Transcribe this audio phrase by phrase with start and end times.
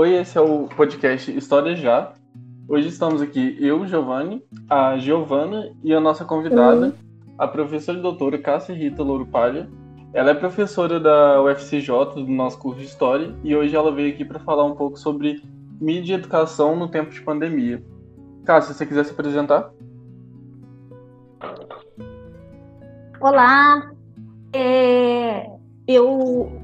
[0.00, 2.12] Oi, esse é o podcast História Já.
[2.68, 4.40] Hoje estamos aqui eu, Giovanni,
[4.70, 6.94] a Giovana e a nossa convidada,
[7.36, 9.68] a professora e doutora Cássia Rita Louro Palha.
[10.14, 14.24] Ela é professora da UFCJ, do nosso curso de História, e hoje ela veio aqui
[14.24, 15.42] para falar um pouco sobre
[15.80, 17.82] mídia e educação no tempo de pandemia.
[18.44, 19.72] Cássia, se você quiser se apresentar.
[23.20, 23.90] Olá,
[24.52, 25.50] é,
[25.88, 26.57] eu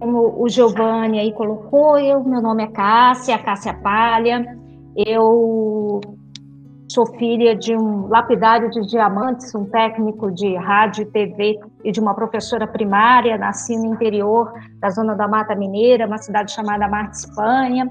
[0.00, 4.58] como o Giovanni aí colocou, eu, meu nome é Cássia, Cássia Palha,
[4.96, 6.00] eu
[6.90, 12.00] sou filha de um lapidário de diamantes, um técnico de rádio e TV e de
[12.00, 17.18] uma professora primária, nasci no interior da zona da Mata Mineira, uma cidade chamada Marte
[17.18, 17.88] Espanha,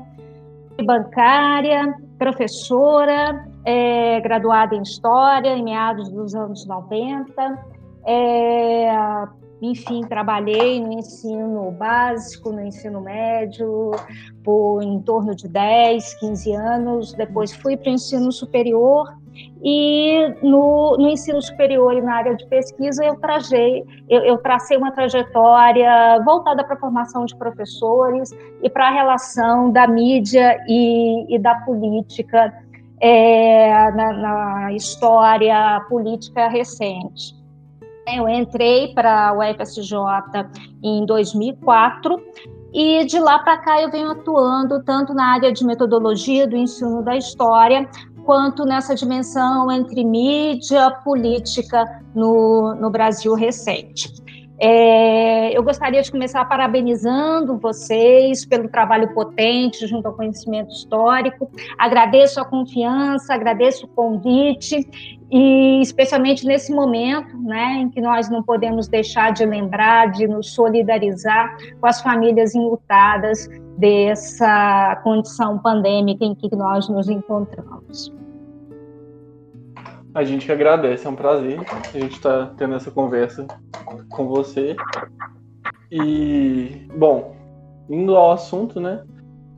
[0.84, 7.31] bancária, professora, é, graduada em História em meados dos anos 90,
[8.05, 8.91] é,
[9.62, 13.92] enfim, trabalhei no ensino básico, no ensino médio,
[14.44, 17.14] por em torno de 10, 15 anos.
[17.14, 19.14] Depois fui para o ensino superior
[19.62, 24.78] e no, no, ensino superior e na área de pesquisa eu, trajei, eu, eu tracei
[24.78, 28.32] uma trajetória voltada para a formação de professores
[28.64, 32.54] e para a relação da mídia e, e da política
[33.02, 37.39] é, na, na história política recente.
[38.16, 39.94] Eu entrei para o UFSJ
[40.84, 42.22] em 2004
[42.74, 47.04] e de lá para cá eu venho atuando tanto na área de metodologia do ensino
[47.04, 47.90] da história,
[48.26, 54.14] quanto nessa dimensão entre mídia, política no, no Brasil recente.
[54.62, 61.50] É, eu gostaria de começar parabenizando vocês pelo trabalho potente junto ao conhecimento histórico.
[61.78, 64.88] Agradeço a confiança, agradeço o convite
[65.32, 70.54] e especialmente nesse momento, né, em que nós não podemos deixar de lembrar, de nos
[70.54, 78.19] solidarizar com as famílias enlutadas dessa condição pandêmica em que nós nos encontramos.
[80.14, 81.59] A gente que agradece, é um prazer
[81.94, 83.46] a gente estar tá tendo essa conversa
[84.09, 84.75] com você.
[85.92, 87.36] E, bom,
[87.90, 89.03] indo ao assunto, né?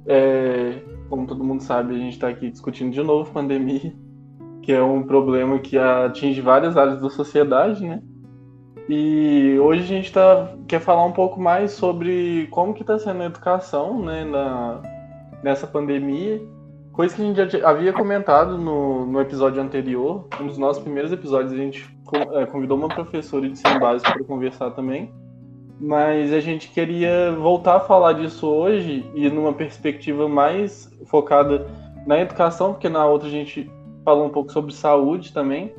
[0.05, 3.93] É, como todo mundo sabe, a gente está aqui discutindo de novo pandemia,
[4.61, 8.01] que é um problema que atinge várias áreas da sociedade, né?
[8.89, 13.21] E hoje a gente tá, quer falar um pouco mais sobre como que está sendo
[13.21, 14.81] a educação né, na,
[15.43, 16.41] nessa pandemia
[16.93, 21.11] Coisa que a gente já havia comentado no, no episódio anterior, um dos nossos primeiros
[21.11, 21.89] episódios, a gente
[22.33, 25.09] é, convidou uma professora de ensino básico para conversar também.
[25.79, 31.65] Mas a gente queria voltar a falar disso hoje e numa perspectiva mais focada
[32.05, 33.71] na educação, porque na outra a gente
[34.03, 35.73] falou um pouco sobre saúde também.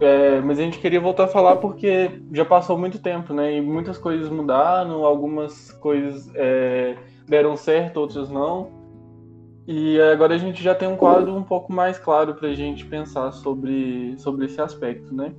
[0.00, 3.56] É, mas a gente queria voltar a falar porque já passou muito tempo, né?
[3.56, 6.96] E muitas coisas mudaram, algumas coisas é,
[7.28, 8.79] deram certo, outras não.
[9.72, 12.84] E agora a gente já tem um quadro um pouco mais claro para a gente
[12.84, 15.32] pensar sobre, sobre esse aspecto, né?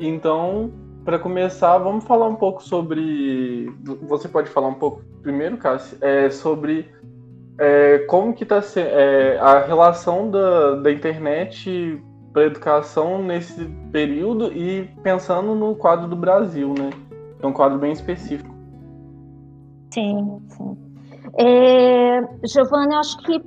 [0.00, 0.72] Então,
[1.04, 3.70] para começar, vamos falar um pouco sobre.
[4.08, 6.90] Você pode falar um pouco primeiro, Cássio, é, sobre
[7.58, 14.50] é, como que está é, a relação da, da internet para a educação nesse período
[14.50, 16.88] e pensando no quadro do Brasil, né?
[17.42, 18.56] É um quadro bem específico.
[19.92, 20.45] Sim, sim.
[21.38, 22.18] É,
[22.98, 23.42] acho que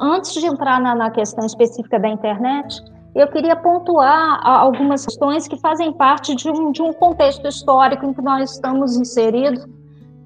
[0.00, 2.80] antes de entrar na, na, questão específica da internet,
[3.14, 8.12] eu queria pontuar algumas questões que fazem parte de um, de um contexto histórico em
[8.12, 9.66] que nós estamos inseridos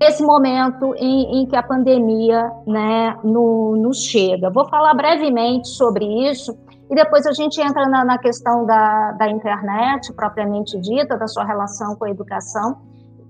[0.00, 4.50] nesse momento em, em que a pandemia né, no, nos chega.
[4.50, 6.56] Vou falar brevemente sobre isso
[6.90, 11.44] e depois a gente entra na, na questão da, da internet propriamente dita, da sua
[11.44, 12.78] relação com a educação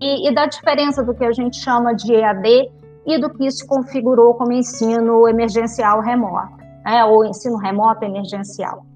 [0.00, 2.70] e, e da diferença do que a gente chama de EAD
[3.08, 8.86] e do que se configurou como ensino emergencial remoto, né, ou ensino remoto emergencial.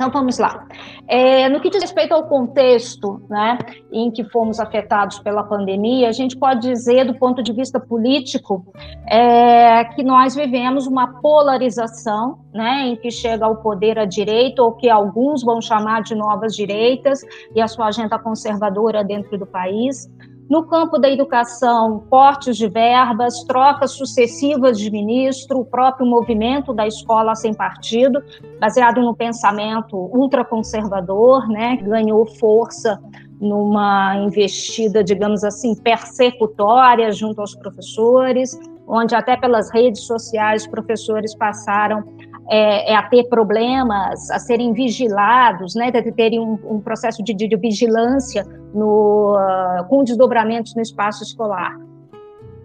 [0.00, 0.66] Então vamos lá.
[1.06, 3.58] É, no que diz respeito ao contexto né,
[3.92, 8.64] em que fomos afetados pela pandemia, a gente pode dizer, do ponto de vista político,
[9.06, 14.72] é, que nós vivemos uma polarização né, em que chega ao poder a direita, ou
[14.72, 17.20] que alguns vão chamar de novas direitas,
[17.54, 20.08] e a sua agenda conservadora dentro do país.
[20.50, 26.88] No campo da educação, cortes de verbas, trocas sucessivas de ministro, o próprio movimento da
[26.88, 28.20] escola sem partido,
[28.58, 33.00] baseado no pensamento ultraconservador, né, ganhou força
[33.40, 38.58] numa investida, digamos assim, persecutória junto aos professores,
[38.88, 42.02] onde até pelas redes sociais professores passaram
[42.50, 47.32] é, é, a ter problemas, a serem vigilados, né, de terem um, um processo de,
[47.32, 48.44] de, vigilância
[48.74, 51.78] no, uh, com desdobramentos no espaço escolar.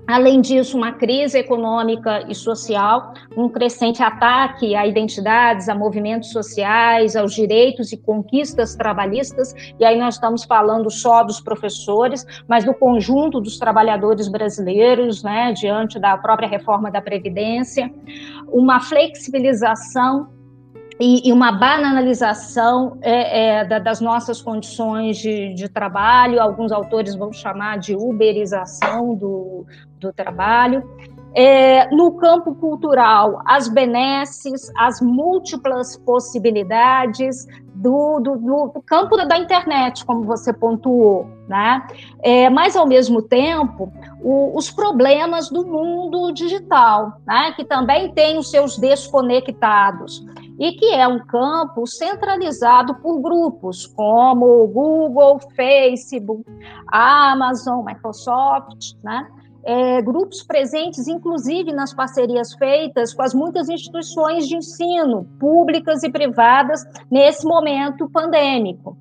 [0.07, 7.15] Além disso, uma crise econômica e social, um crescente ataque a identidades, a movimentos sociais,
[7.15, 12.73] aos direitos e conquistas trabalhistas, e aí nós estamos falando só dos professores, mas do
[12.73, 17.91] conjunto dos trabalhadores brasileiros, né, diante da própria reforma da Previdência,
[18.47, 20.35] uma flexibilização
[20.99, 27.33] e, uma banalização é, é, da, das nossas condições de, de, trabalho, alguns autores vão
[27.33, 29.65] chamar de uberização do,
[30.05, 30.83] do trabalho.
[31.37, 40.05] É, no campo cultural, as benesses, as múltiplas possibilidades do, do, do, campo da internet,
[40.05, 41.85] como você pontuou, né?
[42.23, 43.91] É, mas, ao mesmo tempo,
[44.21, 47.51] o, os problemas do mundo digital, né?
[47.51, 50.25] que também tem os seus desconectados
[50.57, 56.45] e que é um campo centralizado por grupos como Google, Facebook,
[56.87, 59.27] Amazon, Microsoft, né?
[59.67, 66.09] É, grupos presentes, inclusive nas parcerias feitas com as muitas instituições de ensino, públicas e
[66.09, 68.95] privadas, nesse momento pandêmico.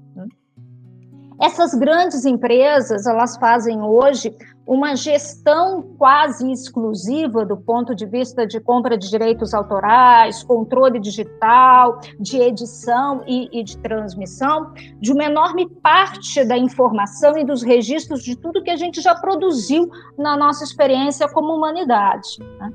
[1.40, 4.34] Essas grandes empresas, elas fazem hoje
[4.66, 12.00] uma gestão quase exclusiva do ponto de vista de compra de direitos autorais, controle digital,
[12.18, 18.22] de edição e, e, de transmissão, de uma enorme parte da informação e dos registros
[18.22, 22.38] de tudo que a gente já produziu na nossa experiência como humanidade.
[22.58, 22.72] Né?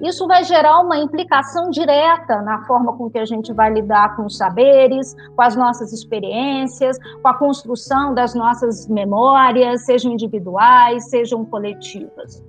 [0.00, 4.24] Isso vai gerar uma implicação direta na forma com que a gente vai lidar com
[4.24, 11.44] os saberes, com as nossas experiências, com a construção das nossas memórias, sejam individuais, sejam
[11.44, 12.42] coletivas.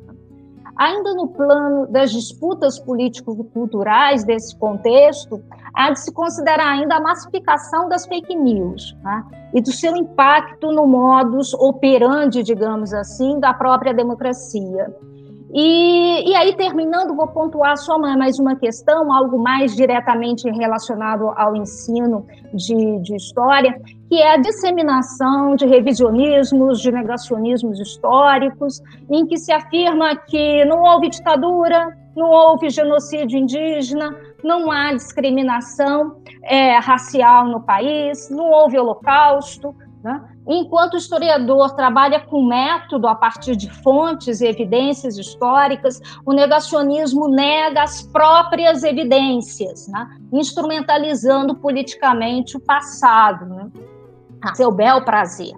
[0.77, 5.43] Ainda no plano das disputas político-culturais desse contexto,
[5.75, 9.23] há de se considerar ainda a massificação das fake news né?
[9.53, 14.95] e do seu impacto no modus operandi, digamos assim, da própria democracia.
[15.53, 21.55] E, e aí, terminando, vou pontuar só mais uma questão, algo mais diretamente relacionado ao
[21.55, 23.77] ensino de, de história,
[24.07, 30.83] que é a disseminação de revisionismos, de negacionismos históricos, em que se afirma que não
[30.83, 38.79] houve ditadura, não houve genocídio indígena, não há discriminação é, racial no país, não houve
[38.79, 40.30] holocausto, né?
[40.53, 47.29] Enquanto o historiador trabalha com método a partir de fontes e evidências históricas, o negacionismo
[47.29, 50.09] nega as próprias evidências, né?
[50.33, 53.71] instrumentalizando politicamente o passado, né?
[54.41, 55.53] a seu bel prazer.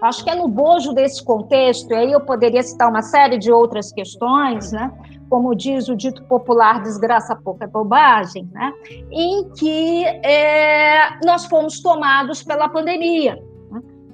[0.00, 3.50] Acho que é no bojo desse contexto, e aí eu poderia citar uma série de
[3.50, 4.92] outras questões, né?
[5.28, 8.72] como diz o dito popular, desgraça pouca é bobagem, né?
[9.10, 13.36] em que é, nós fomos tomados pela pandemia.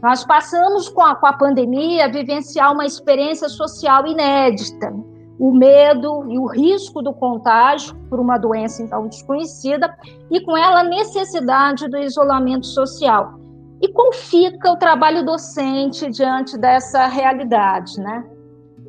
[0.02, 4.94] Nós passamos com a, com a pandemia a vivenciar uma experiência social inédita.
[5.38, 9.96] O medo e o risco do contágio por uma doença então desconhecida
[10.30, 13.38] e com ela a necessidade do isolamento social.
[13.80, 18.24] E como fica o trabalho docente diante dessa realidade, né?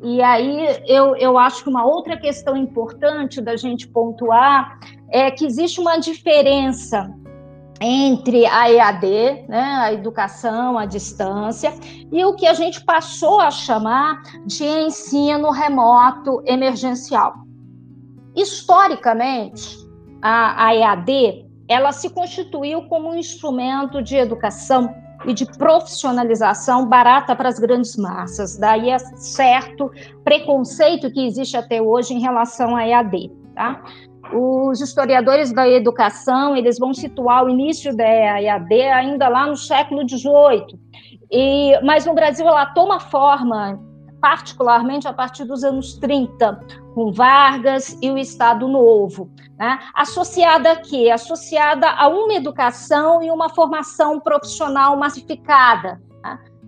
[0.02, 4.78] E aí eu, eu acho que uma outra questão importante da gente pontuar
[5.10, 7.14] é que existe uma diferença
[7.80, 11.72] entre a EAD, né, a educação à distância,
[12.12, 17.34] e o que a gente passou a chamar de ensino remoto emergencial.
[18.36, 19.78] Historicamente,
[20.20, 24.92] a, a EAD ela se constituiu como um instrumento de educação
[25.24, 28.56] e de profissionalização barata para as grandes massas.
[28.56, 29.90] Daí é certo
[30.24, 33.30] preconceito que existe até hoje em relação à EAD.
[33.54, 33.82] Tá?
[34.32, 40.08] Os historiadores da educação eles vão situar o início da EAD ainda lá no século
[40.08, 40.78] XVIII,
[41.30, 43.78] e, mas no Brasil ela toma forma
[44.20, 46.60] particularmente a partir dos anos 30,
[46.94, 49.78] com Vargas e o Estado Novo, né?
[49.94, 51.10] associada a quê?
[51.10, 56.00] Associada a uma educação e uma formação profissional massificada?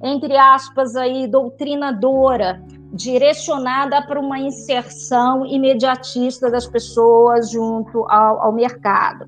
[0.02, 9.26] Entre aspas aí doutrinadora, direcionada para uma inserção imediatista das pessoas junto ao, ao mercado.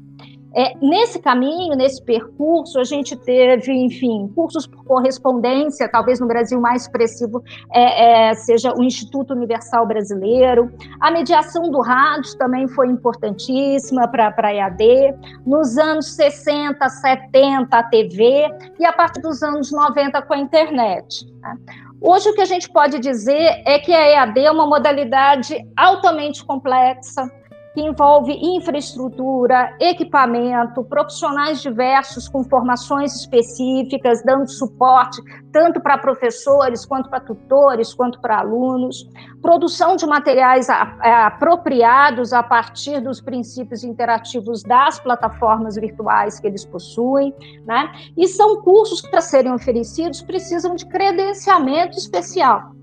[0.56, 6.60] É, nesse caminho, nesse percurso, a gente teve, enfim, cursos por correspondência, talvez no Brasil
[6.60, 7.42] mais expressivo
[7.72, 10.72] é, é, seja o Instituto Universal Brasileiro.
[11.00, 15.14] A mediação do rádio também foi importantíssima para a EAD.
[15.44, 21.26] Nos anos 60, 70, a TV, e a partir dos anos 90 com a internet.
[21.40, 21.56] Né?
[22.00, 26.44] Hoje, o que a gente pode dizer é que a EAD é uma modalidade altamente
[26.44, 27.30] complexa,
[27.74, 35.20] que envolve infraestrutura, equipamento, profissionais diversos com formações específicas, dando suporte
[35.52, 39.08] tanto para professores, quanto para tutores, quanto para alunos,
[39.42, 47.34] produção de materiais apropriados a partir dos princípios interativos das plataformas virtuais que eles possuem,
[47.66, 47.92] né?
[48.16, 52.73] E são cursos que, para serem oferecidos, precisam de credenciamento especial.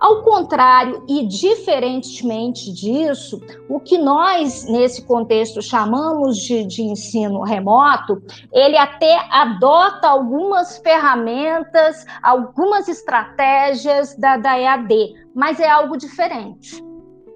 [0.00, 3.38] Ao contrário e diferentemente disso,
[3.68, 12.06] o que nós, nesse contexto, chamamos de, de, ensino remoto, ele até adota algumas ferramentas,
[12.22, 16.82] algumas estratégias da, da EAD, mas é algo diferente.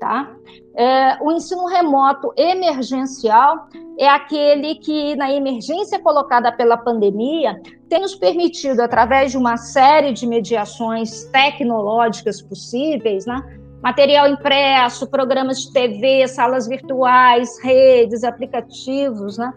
[0.00, 0.34] Tá?
[0.76, 8.14] É, o ensino remoto emergencial é aquele que, na emergência colocada pela pandemia, tem nos
[8.14, 13.40] permitido, através de uma série de mediações tecnológicas possíveis, né,
[13.84, 19.52] material impresso, programas de TV, salas virtuais, redes, aplicativos, né?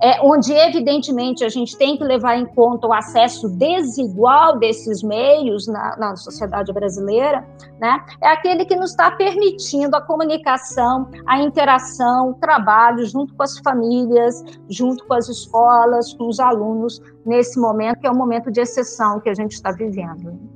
[0.00, 5.66] É, onde, evidentemente, a gente tem que levar em conta o acesso desigual desses meios
[5.66, 7.44] na, na sociedade brasileira,
[7.80, 7.98] né?
[8.22, 13.58] É aquele que nos está permitindo a comunicação, a interação, o trabalho junto com as
[13.58, 18.60] famílias, junto com as escolas, com os alunos, nesse momento que é um momento de
[18.60, 20.51] exceção que a gente está vivendo.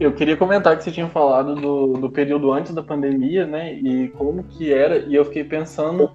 [0.00, 3.74] Eu queria comentar que você tinha falado do, do período antes da pandemia, né?
[3.74, 4.96] E como que era.
[4.96, 6.10] E eu fiquei pensando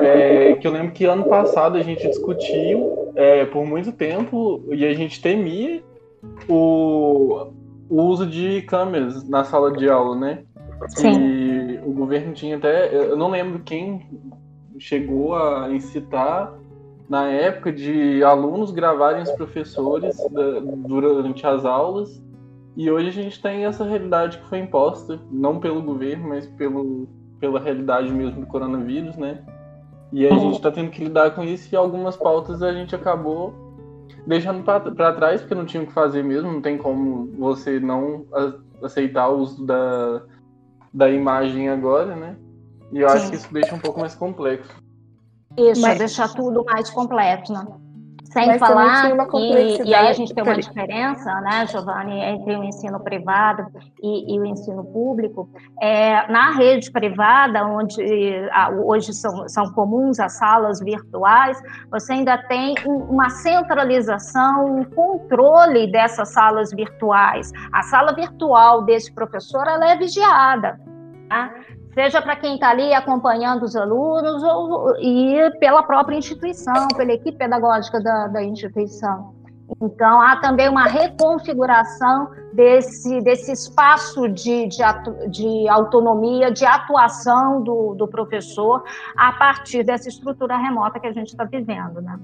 [0.00, 4.86] é, que eu lembro que ano passado a gente discutiu é, por muito tempo e
[4.86, 5.82] a gente temia
[6.48, 7.48] o,
[7.90, 10.38] o uso de câmeras na sala de aula, né?
[10.88, 11.20] Sim.
[11.20, 12.94] E o governo tinha até.
[12.94, 14.08] Eu não lembro quem
[14.78, 16.54] chegou a incitar
[17.06, 22.24] na época de alunos gravarem os professores da, durante as aulas
[22.76, 27.08] e hoje a gente tem essa realidade que foi imposta, não pelo governo, mas pelo,
[27.40, 29.42] pela realidade mesmo do coronavírus, né?
[30.12, 33.54] E a gente está tendo que lidar com isso e algumas pautas a gente acabou
[34.26, 38.26] deixando para trás, porque não tinha o que fazer mesmo, não tem como você não
[38.82, 40.22] aceitar o uso da,
[40.92, 42.36] da imagem agora, né?
[42.92, 43.16] E eu Sim.
[43.16, 44.74] acho que isso deixa um pouco mais complexo.
[45.56, 45.98] Isso, Mas...
[45.98, 47.66] deixar tudo mais completo, né?
[48.36, 52.62] Sem Mas falar que, e aí a gente tem uma diferença, né, Giovanni, entre o
[52.62, 53.66] ensino privado
[54.02, 55.48] e, e o ensino público.
[55.80, 57.96] É, na rede privada, onde
[58.84, 61.58] hoje são, são comuns as salas virtuais,
[61.90, 67.50] você ainda tem uma centralização, um controle dessas salas virtuais.
[67.72, 70.78] A sala virtual desse professor ela é vigiada.
[71.30, 71.50] Tá?
[71.96, 77.38] Seja para quem está ali acompanhando os alunos ou, e pela própria instituição, pela equipe
[77.38, 79.34] pedagógica da, da instituição.
[79.80, 87.62] Então, há também uma reconfiguração desse, desse espaço de, de, atu, de autonomia, de atuação
[87.62, 88.84] do, do professor
[89.16, 92.02] a partir dessa estrutura remota que a gente está vivendo.
[92.02, 92.18] Né?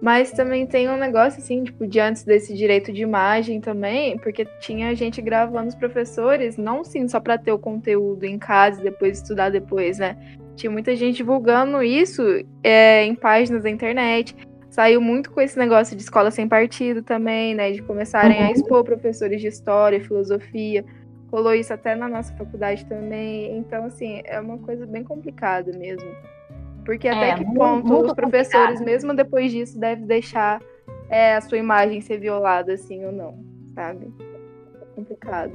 [0.00, 4.44] Mas também tem um negócio assim, tipo, de antes desse direito de imagem também, porque
[4.60, 8.84] tinha gente gravando os professores, não sim só para ter o conteúdo em casa e
[8.84, 10.16] depois estudar depois, né?
[10.54, 12.22] Tinha muita gente divulgando isso
[12.62, 14.36] é, em páginas da internet.
[14.70, 17.72] Saiu muito com esse negócio de escola sem partido também, né?
[17.72, 18.48] De começarem uhum.
[18.48, 20.84] a expor professores de história, filosofia.
[21.32, 23.56] Rolou isso até na nossa faculdade também.
[23.58, 26.08] Então, assim, é uma coisa bem complicada mesmo.
[26.88, 28.86] Porque até é, que ponto muito, os professores, complicado.
[28.86, 30.58] mesmo depois disso, devem deixar
[31.10, 33.38] é, a sua imagem ser violada, assim ou não,
[33.74, 34.10] sabe?
[34.80, 35.52] É complicado.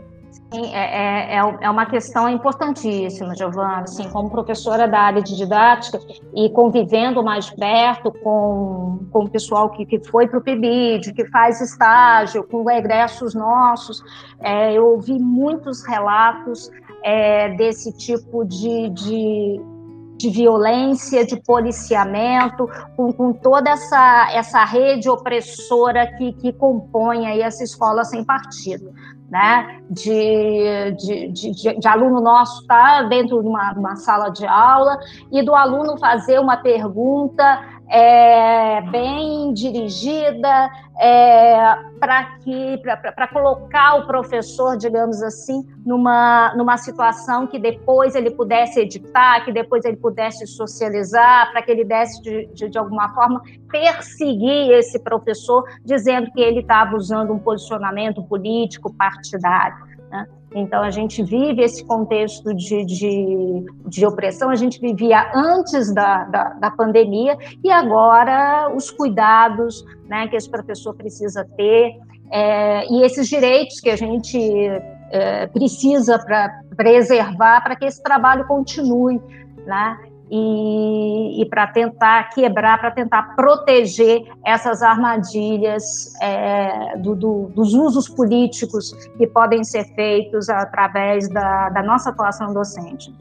[0.54, 3.80] Sim, é, é, é, é uma questão importantíssima, Giovana.
[3.80, 5.98] Assim, como professora da área de didática
[6.36, 11.26] e convivendo mais perto com, com o pessoal que, que foi para o PIBID, que
[11.32, 14.04] faz estágio, com egressos nossos,
[14.40, 16.70] é, eu ouvi muitos relatos
[17.04, 19.73] é, desse tipo de, de
[20.24, 27.42] de violência, de policiamento, com, com toda essa, essa rede opressora que, que compõe aí
[27.42, 28.94] essa escola sem partido.
[29.30, 34.46] Né, de, de, de, de, aluno nosso estar tá dentro de uma, uma, sala de
[34.46, 35.00] aula
[35.32, 37.60] e do aluno fazer uma pergunta
[37.94, 48.16] é, bem dirigida é, para colocar o professor, digamos assim, numa, numa situação que depois
[48.16, 52.78] ele pudesse editar, que depois ele pudesse socializar, para que ele desse, de, de, de,
[52.80, 59.93] alguma forma, perseguir esse professor, dizendo que ele estava usando um posicionamento político partidário.
[60.56, 66.26] Então, a gente vive esse contexto de, de, de opressão, a gente vivia antes da,
[66.26, 71.98] da, da, pandemia, e agora os cuidados né, que esse professor precisa ter,
[72.32, 74.38] é, e esses direitos que a gente
[75.12, 79.22] é, precisa para preservar para que esse trabalho continue,
[79.66, 79.98] né?
[80.36, 88.10] E, e para tentar quebrar, para tentar proteger essas armadilhas é, do, do, dos usos
[88.10, 93.14] políticos que podem ser feitos através da, da nossa atuação docente.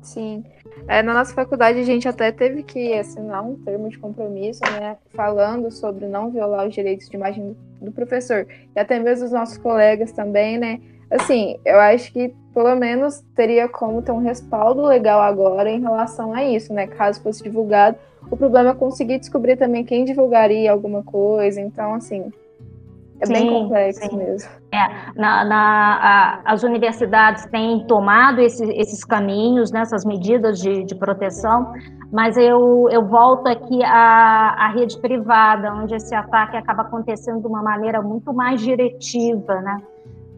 [0.00, 0.44] Sim.
[0.86, 4.96] É, na nossa faculdade, a gente até teve que assinar um termo de compromisso, né,
[5.10, 7.48] falando sobre não violar os direitos de imagem
[7.80, 8.46] do, do professor.
[8.76, 10.80] E até mesmo os nossos colegas também, né.
[11.12, 16.32] Assim, eu acho que pelo menos teria como ter um respaldo legal agora em relação
[16.32, 16.86] a isso, né?
[16.86, 17.96] Caso fosse divulgado.
[18.30, 21.60] O problema é conseguir descobrir também quem divulgaria alguma coisa.
[21.60, 22.32] Então, assim,
[23.20, 24.16] é sim, bem complexo sim.
[24.16, 24.50] mesmo.
[24.72, 30.82] É, na, na a, as universidades têm tomado esse, esses caminhos, né, essas medidas de,
[30.82, 31.72] de proteção,
[32.10, 37.46] mas eu, eu volto aqui à, à rede privada, onde esse ataque acaba acontecendo de
[37.46, 39.82] uma maneira muito mais diretiva, né?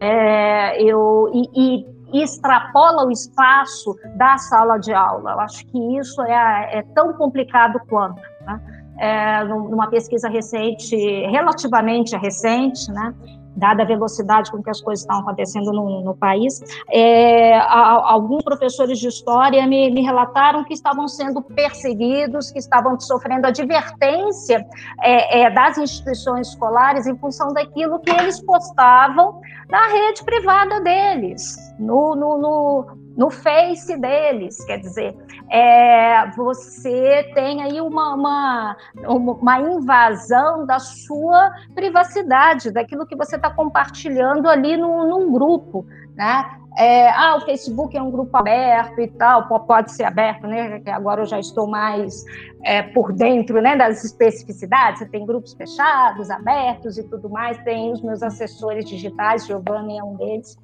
[0.05, 5.31] É, eu, e, e, extrapola o espaço da sala de aula.
[5.31, 8.21] Eu acho que isso é, é tão complicado quanto.
[8.45, 8.61] Né?
[8.97, 13.13] é, numa pesquisa recente, relativamente recente, né,
[13.55, 18.43] dada a velocidade com que as coisas estão acontecendo no, no país, é, a, alguns
[18.43, 24.65] professores de história me, me, relataram que estavam sendo perseguidos, que estavam sofrendo advertência
[25.01, 31.55] é, é, das instituições escolares em função daquilo que eles postavam na rede privada deles,
[31.79, 34.63] no, no, no no Face deles.
[34.65, 35.15] Quer dizer,
[35.49, 43.49] é, você tem aí uma, uma, uma invasão da sua privacidade, daquilo que você está
[43.49, 46.45] compartilhando ali no, num grupo, né?
[46.77, 50.81] É, ah, o Facebook é um grupo aberto e tal, pode ser aberto, né?
[50.87, 52.25] Agora eu já estou mais
[52.65, 54.99] é, por dentro, né, das especificidades.
[54.99, 57.57] Você tem grupos fechados, abertos e tudo mais.
[57.59, 60.57] Tem os meus assessores digitais, Giovanni é um deles.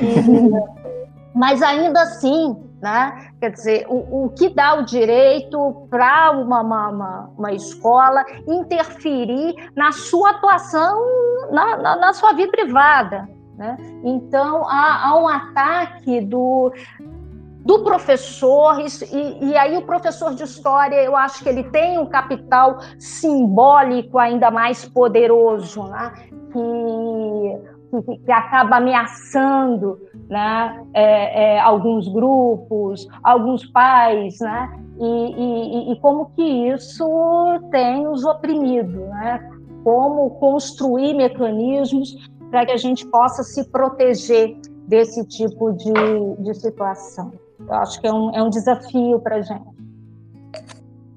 [0.00, 6.60] E, mas ainda assim, né, quer dizer, o, o que dá o direito para uma,
[6.62, 11.00] uma, uma, escola interferir na sua atuação,
[11.52, 13.28] na, na, na sua vida privada.
[13.56, 13.76] Né?
[14.02, 16.72] Então, há, há um ataque do,
[17.64, 22.06] do professor, e, e, aí o professor de história, eu acho que ele tem um
[22.06, 26.12] capital simbólico ainda mais poderoso, né?
[26.52, 29.98] que que, que acaba ameaçando
[30.28, 37.06] né, é, é, alguns grupos, alguns pais, né, e, e, e, como que isso
[37.70, 39.50] tem os oprimido, né,
[39.84, 45.92] como construir mecanismos para que a gente possa se proteger desse tipo de,
[46.42, 47.32] de situação.
[47.60, 49.77] Eu acho que é um, é um desafio para a gente.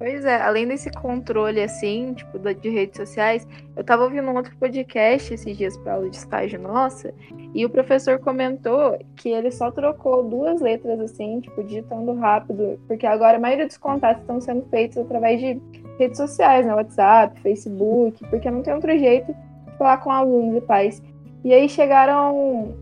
[0.02, 4.58] Pois é, além desse controle, assim, tipo, de redes sociais, eu tava ouvindo um outro
[4.58, 7.14] podcast esses dias para aula de estágio nossa,
[7.54, 13.06] e o professor comentou que ele só trocou duas letras, assim, tipo, digitando rápido, porque
[13.06, 15.62] agora a maioria dos contatos estão sendo feitos através de
[16.00, 20.62] redes sociais, né, WhatsApp, Facebook, porque não tem outro jeito de falar com alunos e
[20.62, 21.00] pais.
[21.44, 22.74] E aí chegaram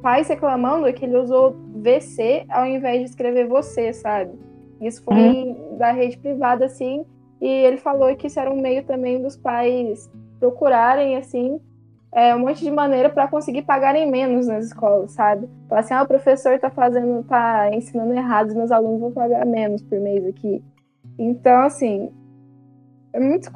[0.00, 4.30] pais reclamando que ele usou VC ao invés de escrever você, sabe?
[4.82, 5.76] Isso foi uhum.
[5.78, 7.04] da rede privada, assim,
[7.40, 11.60] e ele falou que isso era um meio também dos pais procurarem, assim,
[12.12, 15.48] é, um monte de maneira para conseguir pagarem menos nas escolas, sabe?
[15.68, 19.46] Falar assim, ah, o professor está fazendo, tá ensinando errado, os meus alunos vão pagar
[19.46, 20.62] menos por mês aqui.
[21.18, 22.12] Então, assim,
[23.12, 23.50] é muito.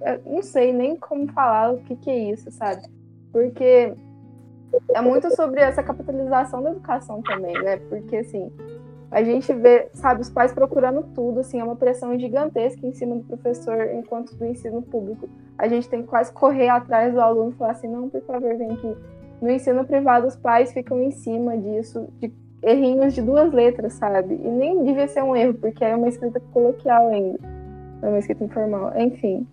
[0.00, 2.82] É, não sei nem como falar o que, que é isso, sabe?
[3.32, 3.94] Porque
[4.94, 7.76] é muito sobre essa capitalização da educação também, né?
[7.88, 8.50] Porque, assim,
[9.10, 13.16] a gente vê, sabe, os pais procurando tudo, assim, é uma pressão gigantesca em cima
[13.16, 15.28] do professor enquanto do ensino público.
[15.56, 18.56] A gente tem que quase correr atrás do aluno e falar assim, não, por favor,
[18.56, 18.96] vem aqui.
[19.40, 24.34] No ensino privado, os pais ficam em cima disso, de errinhos de duas letras, sabe?
[24.34, 27.38] E nem devia ser um erro, porque é uma escrita coloquial ainda.
[28.02, 28.92] É uma escrita informal.
[28.96, 29.46] Enfim.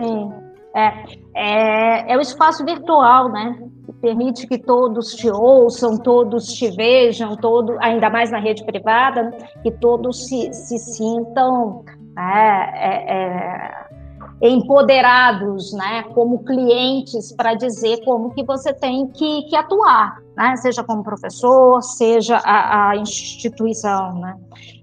[0.00, 0.32] Sim.
[0.74, 0.88] É,
[1.34, 3.58] é, é o espaço virtual, né?
[4.00, 9.30] Permite que todos te ouçam, todos te vejam, todo, ainda mais na rede privada,
[9.62, 11.84] que todos se, se sintam
[12.14, 19.56] né, é, é, empoderados, né, como clientes para dizer como que você tem que, que
[19.56, 24.36] atuar, né, seja como professor, seja a, a instituição, né.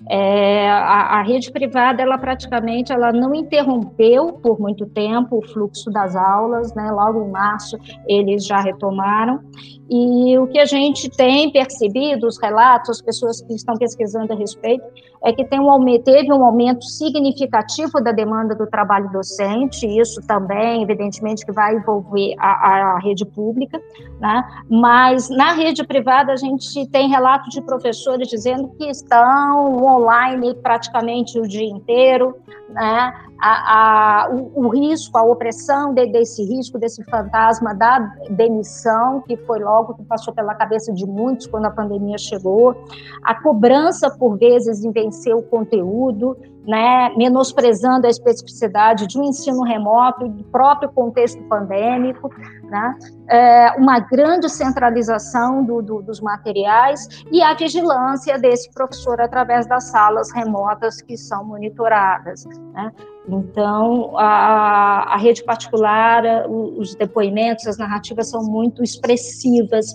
[0.09, 5.91] É, a, a, rede privada, ela praticamente ela não interrompeu por muito tempo o fluxo
[5.91, 6.89] das aulas, né?
[6.91, 9.41] Logo em março eles já retomaram.
[9.89, 14.35] E o que a gente tem percebido, os relatos, as pessoas que estão pesquisando a
[14.35, 14.85] respeito,
[15.23, 20.83] é que tem um, teve um aumento significativo da demanda do trabalho docente, isso também,
[20.83, 23.81] evidentemente, que vai envolver a, a rede pública,
[24.19, 24.43] né?
[24.69, 31.39] mas na rede privada a gente tem relatos de professores dizendo que estão online praticamente
[31.39, 32.36] o dia inteiro,
[32.69, 33.13] né?
[33.39, 39.38] A, a, o, o, risco, a opressão de, desse risco, desse fantasma da demissão, que
[39.38, 42.76] foi logo que passou pela cabeça de muitos quando a pandemia chegou,
[43.23, 49.63] a cobrança, por vezes, em vencer o conteúdo, né, menosprezando a especificidade de um ensino
[49.63, 52.30] remoto, do próprio contexto pandêmico,
[52.63, 52.97] né,
[53.30, 59.86] é, uma grande centralização do, do, dos materiais e a vigilância desse professor através das
[59.86, 62.43] salas remotas que são monitoradas.
[62.73, 62.91] Né.
[63.27, 69.87] Então, a, a rede particular, os depoimentos, as narrativas são muito expressivas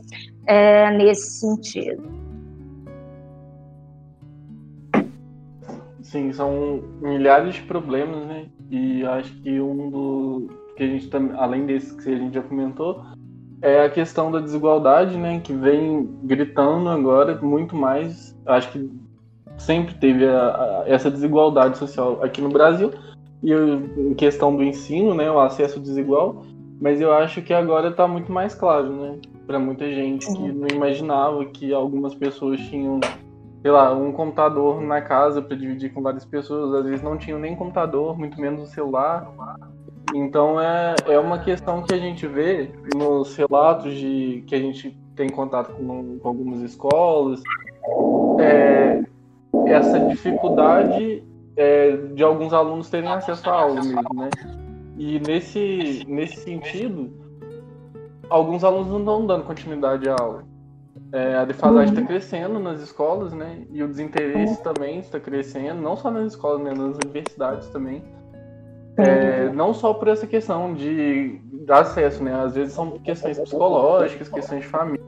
[0.46, 2.02] é, nesse sentido.
[6.02, 8.44] Sim, são milhares de problemas, né?
[8.70, 12.42] E acho que um do que a gente também, além desse que a gente já
[12.42, 13.02] comentou,
[13.62, 15.40] é a questão da desigualdade, né?
[15.40, 18.36] Que vem gritando agora muito mais.
[18.44, 18.90] Acho que
[19.56, 22.92] sempre teve a, a, essa desigualdade social aqui no Brasil
[23.42, 25.30] e em questão do ensino, né?
[25.30, 26.44] O acesso desigual.
[26.80, 29.18] Mas eu acho que agora está muito mais claro, né?
[29.46, 33.00] Para muita gente que não imaginava que algumas pessoas tinham
[33.62, 37.38] sei lá, um computador na casa para dividir com várias pessoas, às vezes não tinham
[37.38, 39.32] nem computador, muito menos o celular.
[40.12, 44.98] Então é, é uma questão que a gente vê nos relatos de que a gente
[45.14, 47.40] tem contato com, com algumas escolas,
[48.40, 49.04] é,
[49.66, 51.22] essa dificuldade
[51.56, 54.30] é, de alguns alunos terem acesso à aula mesmo, né?
[54.96, 57.10] E nesse, nesse sentido,
[58.28, 60.44] alguns alunos não estão dando continuidade à aula.
[61.12, 62.06] É, a defasagem está uhum.
[62.06, 63.64] crescendo nas escolas, né?
[63.70, 64.72] E o desinteresse uhum.
[64.72, 66.70] também está crescendo, não só nas escolas, né?
[66.70, 68.02] nas universidades também.
[68.96, 72.34] É, não só por essa questão de, de acesso, né?
[72.34, 75.02] Às vezes são questões psicológicas, questões de família,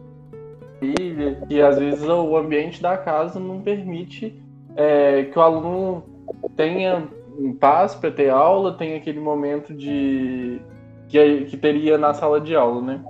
[1.48, 4.42] e às vezes o ambiente da casa não permite
[4.76, 6.13] é, que o aluno
[6.56, 7.08] tenha
[7.60, 10.60] paz para ter aula, tenha aquele momento de
[11.08, 13.04] que, que teria na sala de aula, né?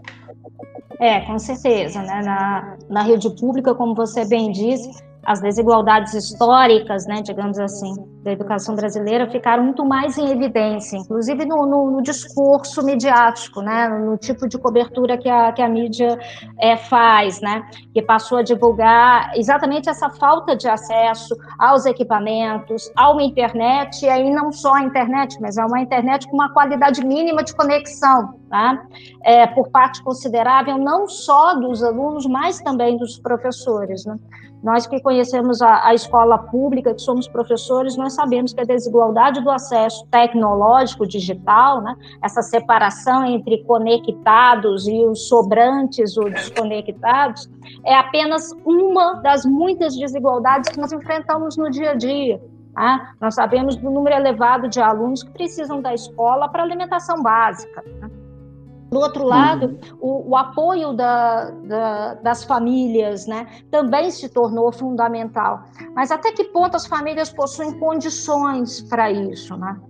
[1.01, 2.03] É, com certeza.
[2.03, 2.23] Né?
[2.23, 8.33] Na, na rede pública, como você bem disse, as desigualdades históricas, né, digamos assim, da
[8.33, 14.17] educação brasileira ficaram muito mais em evidência, inclusive no, no, no discurso midiático, né, no
[14.17, 16.19] tipo de cobertura que a, que a mídia
[16.59, 23.11] é, faz, né, que passou a divulgar exatamente essa falta de acesso aos equipamentos, a
[23.11, 27.05] uma internet, e aí não só a internet, mas a uma internet com uma qualidade
[27.05, 28.87] mínima de conexão, tá?
[29.23, 34.17] É, por parte considerável não só dos alunos, mas também dos professores, né?
[34.65, 39.43] Nós que conhecemos a, a, escola pública, que somos professores, nós sabemos que a desigualdade
[39.43, 47.47] do acesso tecnológico digital, né, essa separação entre conectados e os sobrantes ou desconectados,
[47.85, 52.41] é apenas uma das muitas desigualdades que nós enfrentamos no dia a dia.
[52.75, 53.15] Tá?
[53.21, 57.85] Nós sabemos do número elevado de alunos que precisam da escola para alimentação básica.
[58.01, 58.24] Né?
[58.95, 59.99] Do outro lado, uhum.
[60.01, 65.65] o, o, apoio da, da, das famílias né, também se tornou fundamental.
[65.97, 69.57] Mas até que ponto as famílias possuem condições para isso?
[69.57, 69.81] Né?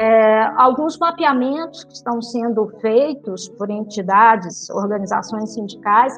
[0.00, 6.12] É, alguns mapeamentos que estão sendo feitos por entidades, organizações sindicais,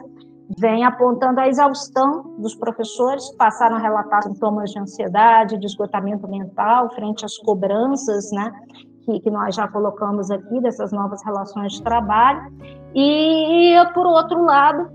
[0.58, 6.88] vêm apontando a exaustão dos professores, passaram a relatar sintomas de ansiedade, de esgotamento mental
[6.94, 8.50] frente às cobranças, né,
[9.04, 12.52] que, que nós já colocamos aqui, dessas novas relações de trabalho,
[12.94, 14.90] e, por outro lado,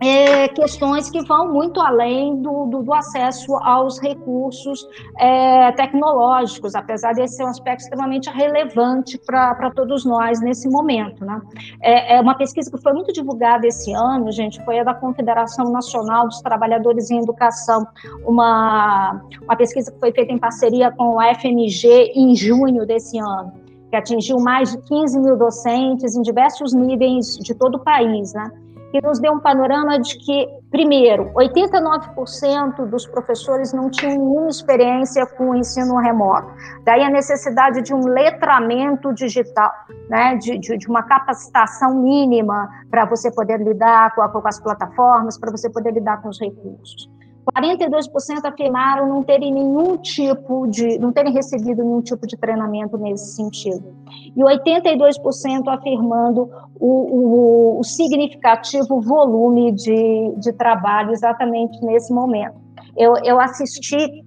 [0.00, 4.86] é, questões que vão muito além do, do, do acesso aos recursos
[5.18, 11.24] é, tecnológicos, apesar de ser um aspecto extremamente relevante para todos nós nesse momento.
[11.24, 11.40] Né?
[11.82, 15.70] É, é, uma pesquisa que foi muito divulgada esse ano, gente, foi a da Confederação
[15.70, 17.86] Nacional dos Trabalhadores em Educação,
[18.24, 23.68] uma, uma pesquisa que foi feita em parceria com a FMG em junho desse ano
[23.90, 28.50] que atingiu mais de 15 mil docentes em diversos níveis de todo o país, né?
[28.90, 35.26] Que nos deu um panorama de que, primeiro, 89% dos professores não tinham nenhuma experiência
[35.26, 36.48] com o ensino remoto.
[36.84, 39.70] Daí a necessidade de um letramento digital,
[40.08, 44.60] né, de, de, de uma capacitação mínima para você poder lidar com, a, com as
[44.60, 47.17] plataformas, para você poder lidar com os recursos.
[47.56, 53.34] 42% afirmaram não terem nenhum tipo de, não terem recebido nenhum tipo de treinamento nesse
[53.34, 53.94] sentido.
[54.36, 62.56] E 82% afirmando o, o, o, significativo volume de, de trabalho exatamente nesse momento.
[62.96, 64.24] Eu, eu assisti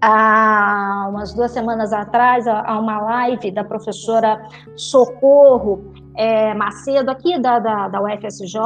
[0.00, 4.40] há umas duas semanas atrás a, uma live da professora
[4.76, 8.58] Socorro é, Macedo, aqui da, da, da UFSJ,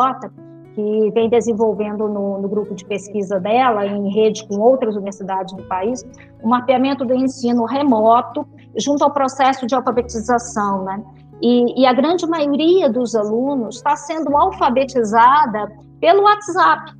[0.78, 5.64] que vem desenvolvendo no, no, grupo de pesquisa dela, em rede com outras universidades do
[5.64, 6.06] país,
[6.40, 11.02] o mapeamento do ensino remoto junto ao processo de alfabetização, né?
[11.42, 15.68] E, e a grande maioria dos alunos está sendo alfabetizada
[16.00, 16.92] pelo WhatsApp,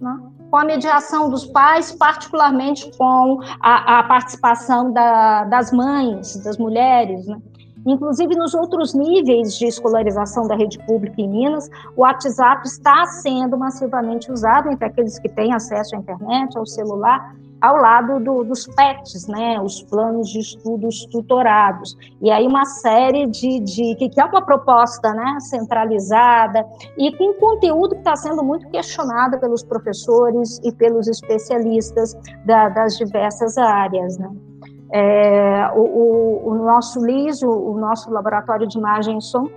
[0.00, 0.20] né?
[0.48, 7.26] com a mediação dos pais, particularmente com a, a participação da, das mães, das mulheres,
[7.26, 7.36] né?
[7.86, 13.58] Inclusive, nos outros níveis de escolarização da rede pública em Minas, o WhatsApp está sendo
[13.58, 18.66] massivamente usado entre aqueles que têm acesso à internet, ao celular, ao lado do, dos
[18.66, 21.96] PETs, né, os planos de estudos tutorados.
[22.20, 26.66] E aí uma série de, de que, é uma proposta né, centralizada
[26.98, 32.98] e com conteúdo que está sendo muito questionado pelos professores e pelos especialistas da, das
[32.98, 34.18] diversas áreas.
[34.18, 34.28] Né.
[34.96, 39.48] É, o, o, nosso LIS, o, o, nosso Laboratório de Imagem e Som,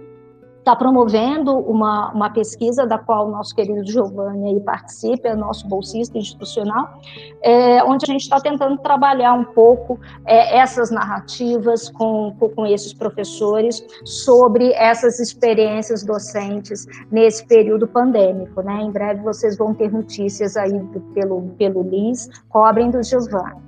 [0.58, 5.67] está promovendo uma, uma pesquisa da qual o nosso querido Giovanni aí participa, é nosso
[5.67, 7.00] bolsista institucional,
[7.43, 12.91] é, onde a gente está tentando trabalhar um pouco é, essas narrativas com, com esses
[12.91, 18.60] professores sobre essas experiências docentes nesse período pandêmico.
[18.63, 18.82] Né?
[18.82, 23.67] Em breve vocês vão ter notícias aí pelo, pelo LIS, cobrem do Giovanni.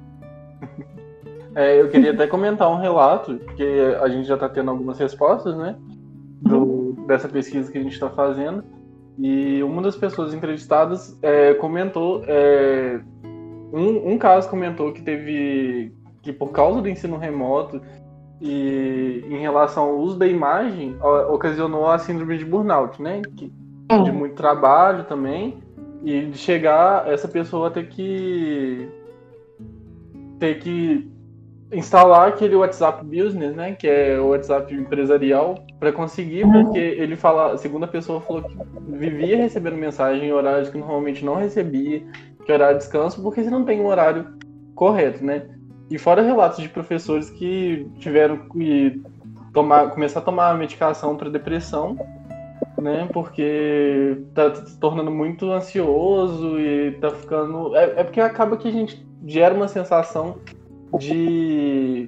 [1.60, 5.58] É, eu queria até comentar um relato, porque a gente já está tendo algumas respostas,
[5.58, 5.76] né?
[6.42, 8.64] Do, dessa pesquisa que a gente está fazendo.
[9.18, 12.24] E uma das pessoas entrevistadas é, comentou.
[12.26, 13.02] É,
[13.74, 15.92] um, um caso comentou que teve.
[16.22, 17.82] que por causa do ensino remoto
[18.40, 20.96] e em relação ao uso da imagem,
[21.30, 23.22] ocasionou a síndrome de burnout, né?
[23.36, 23.52] Que,
[24.06, 25.62] de muito trabalho também.
[26.06, 28.90] E de chegar essa pessoa a ter que.
[30.40, 31.19] ter que
[31.72, 36.64] instalar aquele WhatsApp Business, né, que é o WhatsApp empresarial, para conseguir, uhum.
[36.64, 41.24] porque ele fala, a segunda pessoa falou que vivia recebendo mensagem em horários que normalmente
[41.24, 42.04] não recebia,
[42.44, 44.26] que horário de descanso, porque você não tem um horário
[44.74, 45.48] correto, né?
[45.90, 49.02] E fora relatos de professores que tiveram que
[49.54, 51.98] tomar, começar a tomar medicação para depressão,
[52.80, 53.08] né?
[53.12, 57.76] Porque tá se tornando muito ansioso e tá ficando.
[57.76, 60.38] É, é porque acaba que a gente gera uma sensação
[60.98, 62.08] de.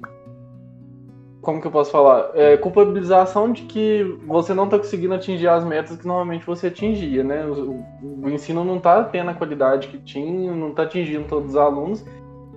[1.40, 2.30] Como que eu posso falar?
[2.34, 7.24] É, culpabilização de que você não está conseguindo atingir as metas que normalmente você atingia,
[7.24, 7.44] né?
[7.44, 7.84] O,
[8.22, 12.04] o ensino não está tendo a qualidade que tinha, não está atingindo todos os alunos,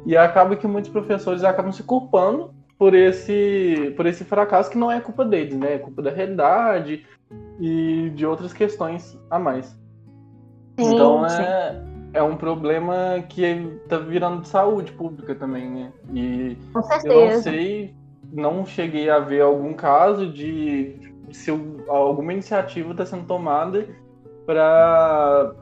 [0.05, 4.91] e acaba que muitos professores acabam se culpando por esse, por esse fracasso que não
[4.91, 5.75] é culpa deles, né?
[5.75, 7.05] É culpa da realidade
[7.59, 9.67] e de outras questões a mais.
[10.77, 11.81] Sim, então é,
[12.15, 15.91] é um problema que está virando de saúde pública também, né?
[16.13, 17.13] E Com certeza.
[17.13, 17.95] eu não sei,
[18.32, 20.95] não cheguei a ver algum caso de
[21.32, 21.51] se
[21.89, 23.86] alguma iniciativa está sendo tomada
[24.45, 25.54] para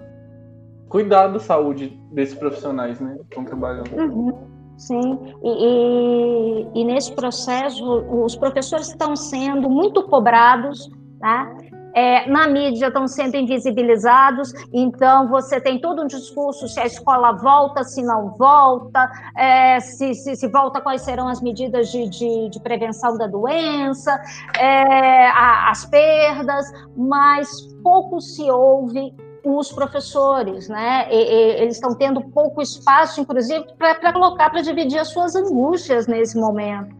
[0.89, 3.15] cuidar da saúde desses profissionais, né?
[3.15, 3.91] Que estão trabalhando.
[3.95, 4.53] Uhum.
[4.77, 7.83] Sim, e, e, e, nesse processo
[8.23, 10.89] os professores estão sendo muito cobrados,
[11.19, 11.55] tá?
[11.93, 17.33] É, na mídia estão sendo invisibilizados, então você tem todo um discurso se a escola
[17.33, 22.49] volta, se não volta, é, se, se, se, volta, quais serão as medidas de, de,
[22.49, 24.19] de prevenção da doença,
[24.57, 27.49] é, a, as perdas, mas
[27.83, 31.07] pouco se ouve os professores, né?
[31.11, 36.07] E, e, eles estão tendo pouco espaço, inclusive, para colocar, para dividir as suas angústias
[36.07, 36.95] nesse momento.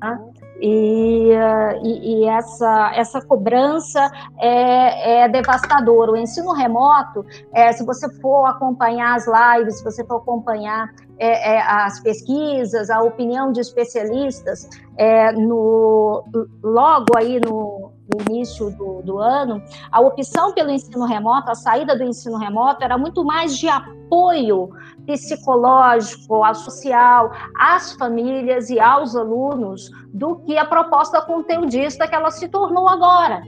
[0.00, 0.18] Né?
[0.60, 6.12] E, uh, e, e, essa, essa cobrança é, é devastadora.
[6.12, 11.54] O ensino remoto, é, se você for acompanhar as lives, se você for acompanhar é,
[11.54, 16.24] é as pesquisas, a opinião de especialistas, é, no,
[16.62, 21.96] logo aí no, no início do, do, ano, a opção pelo ensino remoto, a saída
[21.96, 24.70] do ensino remoto, era muito mais de apoio
[25.06, 32.48] psicológico, social, às famílias e aos alunos do que a proposta conteudista que ela se
[32.48, 33.42] tornou agora.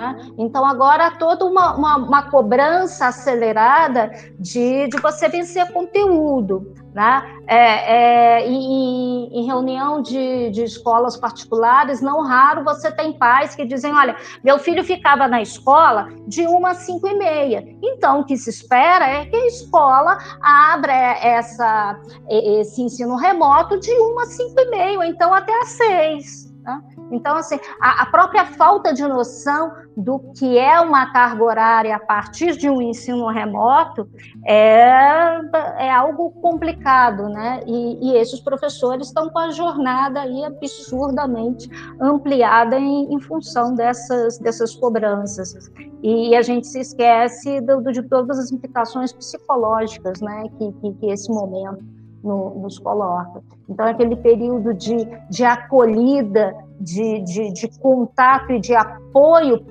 [0.00, 0.16] Né?
[0.38, 6.72] Então, agora toda uma, uma, uma, cobrança acelerada de, de você vencer conteúdo.
[6.92, 7.40] Né?
[7.46, 13.64] É, é, em, em, reunião de, de, escolas particulares, não raro você tem pais que
[13.64, 17.64] dizem: olha, meu filho ficava na escola de uma às cinco e meia.
[17.80, 23.92] Então, o que se espera é que a escola abra essa, esse ensino remoto de
[23.92, 26.52] uma às cinco e meia, então até às seis.
[26.62, 26.82] Né?
[27.10, 31.98] Então, assim, a, a, própria falta de noção do que é uma carga horária a
[31.98, 34.08] partir de um ensino remoto
[34.46, 35.40] é,
[35.78, 37.62] é algo complicado, né?
[37.66, 41.68] E, e esses professores estão com a jornada aí absurdamente
[42.00, 45.70] ampliada em, em função dessas, dessas cobranças.
[46.02, 50.44] E a gente se esquece do, do, de todas as implicações psicológicas, né?
[50.58, 53.42] que, que, que esse momento no, nos coloca.
[53.68, 59.64] Então, aquele período de, de acolhida, de, de, de contato e de apoio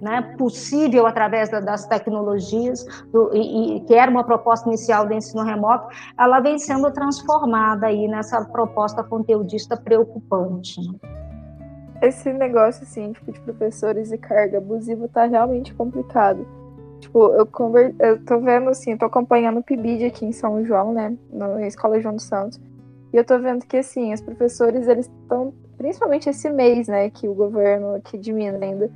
[0.00, 5.14] né, possível através da, das tecnologias, do, e, e, que era uma proposta inicial do
[5.14, 5.86] ensino remoto,
[6.18, 10.80] ela vem sendo transformada aí nessa proposta conteudista preocupante.
[10.80, 10.98] Né?
[12.02, 16.44] Esse negócio assim, tipo, de professores e carga abusiva está realmente complicado
[17.02, 17.94] Tipo, eu, conver...
[17.98, 21.16] eu tô vendo assim, tô acompanhando o PIBID aqui em São João, né?
[21.32, 22.60] Na Escola João dos Santos.
[23.12, 27.26] E eu tô vendo que, assim, os professores, eles estão, principalmente esse mês, né, que
[27.26, 28.88] o governo aqui de Minas ainda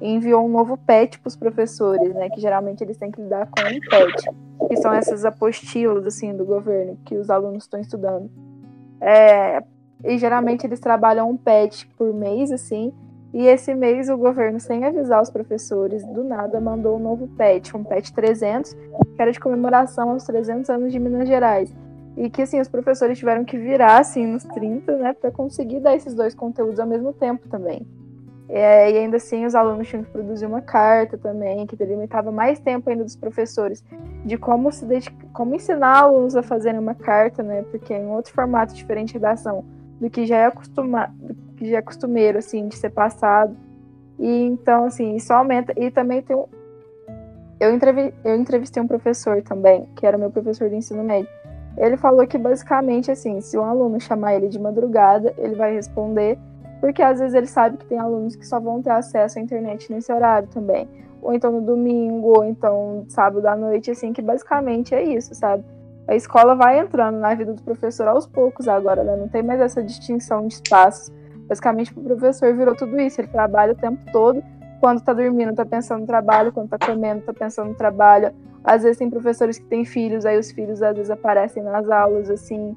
[0.00, 3.60] enviou um novo PET para os professores, né, que geralmente eles têm que lidar com
[3.60, 4.30] um PET,
[4.66, 8.30] que são essas apostilas, assim, do governo, que os alunos estão estudando.
[9.02, 9.62] É,
[10.02, 12.90] e geralmente eles trabalham um PET por mês, assim,
[13.34, 17.76] e esse mês o governo, sem avisar os professores, do nada mandou um novo PET,
[17.76, 21.70] um PET 300, que era de comemoração aos 300 anos de Minas Gerais.
[22.16, 25.94] E que assim, os professores tiveram que virar assim nos 30, né, para conseguir dar
[25.94, 27.86] esses dois conteúdos ao mesmo tempo também.
[28.48, 32.58] É, e ainda assim, os alunos tinham que produzir uma carta também, que delimitava mais
[32.58, 33.84] tempo ainda dos professores
[34.24, 34.84] de como se
[35.32, 39.14] como ensinar alunos a fazerem uma carta, né, porque é em outro formato diferente de
[39.14, 39.64] redação
[40.00, 41.14] do que já é acostumado,
[41.56, 43.54] que já é costumeiro, assim, de ser passado.
[44.18, 45.72] E então, assim, isso aumenta.
[45.76, 46.46] E também tem um.
[47.60, 48.14] Eu, entrevi...
[48.24, 51.28] eu entrevistei um professor também, que era meu professor de ensino médio.
[51.80, 56.38] Ele falou que basicamente, assim, se um aluno chamar ele de madrugada, ele vai responder,
[56.78, 59.90] porque às vezes ele sabe que tem alunos que só vão ter acesso à internet
[59.90, 60.86] nesse horário também.
[61.22, 65.64] Ou então no domingo, ou então sábado à noite, assim, que basicamente é isso, sabe?
[66.06, 69.16] A escola vai entrando na vida do professor aos poucos agora, né?
[69.16, 71.10] Não tem mais essa distinção de espaços.
[71.48, 73.20] Basicamente, o professor virou tudo isso.
[73.20, 74.42] Ele trabalha o tempo todo.
[74.80, 76.52] Quando tá dormindo, tá pensando no trabalho.
[76.52, 78.32] Quando tá comendo, tá pensando no trabalho.
[78.62, 82.28] Às vezes tem professores que têm filhos, aí os filhos às vezes aparecem nas aulas,
[82.30, 82.76] assim.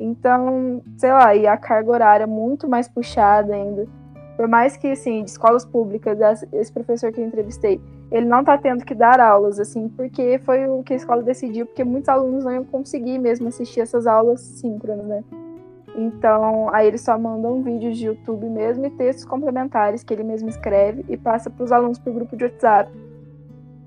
[0.00, 3.86] Então, sei lá, e a carga horária é muito mais puxada ainda.
[4.36, 6.18] Por mais que, assim, de escolas públicas,
[6.52, 10.64] esse professor que eu entrevistei, ele não tá tendo que dar aulas, assim, porque foi
[10.66, 14.40] o que a escola decidiu, porque muitos alunos não iam conseguir mesmo assistir essas aulas
[14.40, 15.24] síncronas, né?
[15.96, 20.48] Então, aí eles só mandam vídeos de YouTube mesmo e textos complementares que ele mesmo
[20.48, 22.92] escreve e passa para os alunos por grupo de WhatsApp.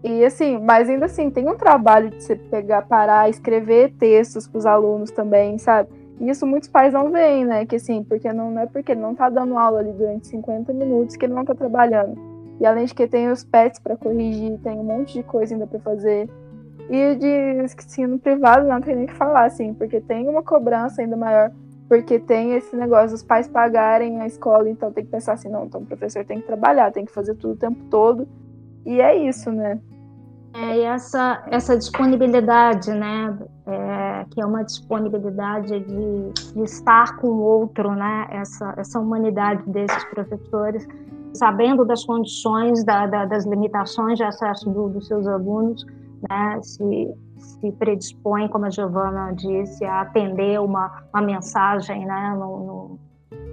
[0.03, 4.57] E assim, mas ainda assim, tem um trabalho de você pegar, parar, escrever textos para
[4.57, 5.89] os alunos também, sabe?
[6.19, 7.65] E isso muitos pais não veem, né?
[7.65, 10.73] Que assim, porque não, não é porque ele não está dando aula ali durante 50
[10.73, 12.19] minutos que ele não está trabalhando.
[12.59, 15.67] E além de que tem os pets para corrigir, tem um monte de coisa ainda
[15.67, 16.29] para fazer.
[16.89, 21.15] E de ensino privado não tem nem que falar, assim, porque tem uma cobrança ainda
[21.15, 21.51] maior
[21.91, 25.65] porque tem esse negócio dos pais pagarem a escola, então tem que pensar assim, não,
[25.65, 28.25] então o professor tem que trabalhar, tem que fazer tudo o tempo todo.
[28.85, 29.79] E é isso, né?
[30.53, 37.27] É, e essa, essa disponibilidade, né, é, que é uma disponibilidade de, de, estar com
[37.27, 40.85] o outro, né, essa, essa humanidade desses professores,
[41.33, 45.85] sabendo das condições, da, da, das limitações de acesso do, dos seus alunos,
[46.29, 47.09] né, se
[47.41, 52.99] se predispõe, como a Giovana disse, a atender uma, uma mensagem né, no,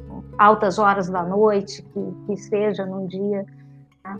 [0.06, 3.46] no, altas horas da noite, que, que seja num dia
[4.04, 4.18] né,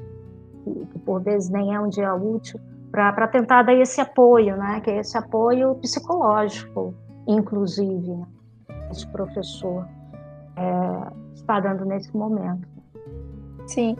[0.72, 4.80] que, que, por vezes nem é um dia útil, para tentar dar esse apoio, né,
[4.80, 6.94] que é esse apoio psicológico,
[7.26, 8.26] inclusive, né,
[8.90, 9.86] esse professor
[10.56, 12.66] é, está dando nesse momento.
[13.66, 13.96] Sim,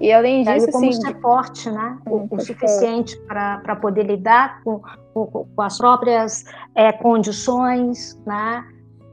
[0.00, 1.96] e além disso, como assim, ser forte, né?
[2.06, 4.80] O, o suficiente para poder lidar com,
[5.14, 8.64] com, com as próprias é, condições, né?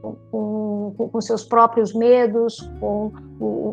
[0.02, 3.12] Com, com, com, seus próprios medos, com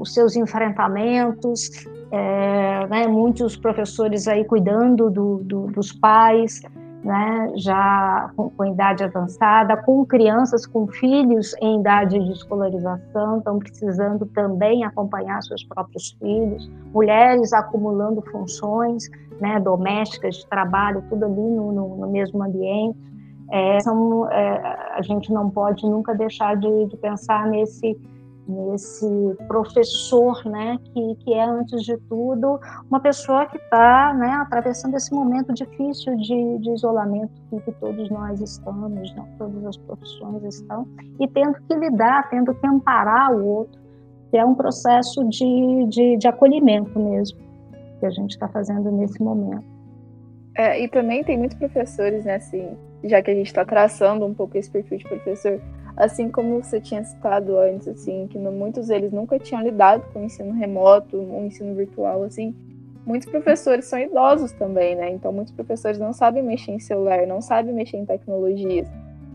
[0.02, 3.08] os seus enfrentamentos, é, né?
[3.08, 6.62] muitos professores aí cuidando do, do, dos pais,
[7.04, 13.60] né, já com, com, idade avançada, com crianças com filhos em idade de escolarização, estão
[13.60, 19.10] precisando também acompanhar seus próprios filhos, mulheres acumulando funções
[19.40, 22.98] né, domésticas, de trabalho, tudo ali no, no, no mesmo ambiente.
[23.52, 27.98] É, são, é, a gente não pode nunca deixar de, de pensar nesse
[28.48, 29.06] nesse
[29.48, 35.14] professor, né, que, que é antes de tudo uma pessoa que está, né, atravessando esse
[35.14, 40.88] momento difícil de, de isolamento que, que, todos nós estamos, né, todas as profissões estão,
[41.20, 43.80] e tendo que lidar, tendo que amparar o outro,
[44.32, 47.38] que é um processo de, de, de acolhimento mesmo
[48.00, 49.66] que a gente está fazendo nesse momento.
[50.56, 52.78] É, e também tem muitos professores, né, assim,
[53.10, 55.60] já que a gente está traçando um pouco esse perfil de professor,
[55.96, 60.24] assim como você tinha citado antes, assim, que muitos deles nunca tinham lidado com o
[60.24, 62.56] ensino remoto, o ensino virtual, assim,
[63.06, 65.10] muitos professores são idosos também, né?
[65.10, 68.88] Então muitos professores não sabem mexer em celular, não sabem mexer em tecnologias.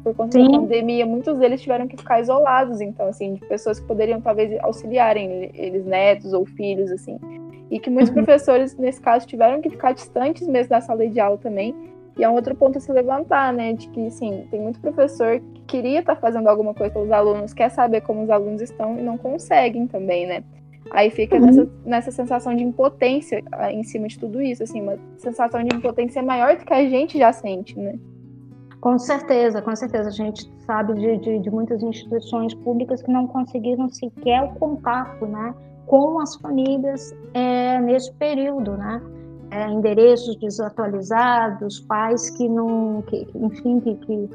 [0.05, 0.51] Por conta Sim.
[0.51, 4.59] da pandemia, muitos deles tiveram que ficar isolados, então, assim, de pessoas que poderiam talvez
[4.61, 7.19] auxiliarem eles, netos ou filhos, assim.
[7.71, 8.17] E que muitos uhum.
[8.17, 11.73] professores, nesse caso, tiveram que ficar distantes mesmo da sala de aula também,
[12.19, 13.73] e é um outro ponto a se levantar, né?
[13.73, 17.55] De que, sim, tem muito professor que queria estar tá fazendo alguma coisa pelos alunos,
[17.55, 20.45] quer saber como os alunos estão e não conseguem também, né?
[20.91, 21.47] Aí fica uhum.
[21.47, 25.75] nessa, nessa sensação de impotência ah, em cima de tudo isso, assim, uma sensação de
[25.75, 27.99] impotência maior do que a gente já sente, né?
[28.81, 30.09] Com certeza, com certeza.
[30.09, 35.25] A gente sabe de, de, de muitas instituições públicas que não conseguiram sequer o contato,
[35.25, 35.55] né?
[35.87, 39.01] Com as famílias é, nesse período, né?
[39.53, 44.31] É, endereços desatualizados, pais que não, que, enfim, que, que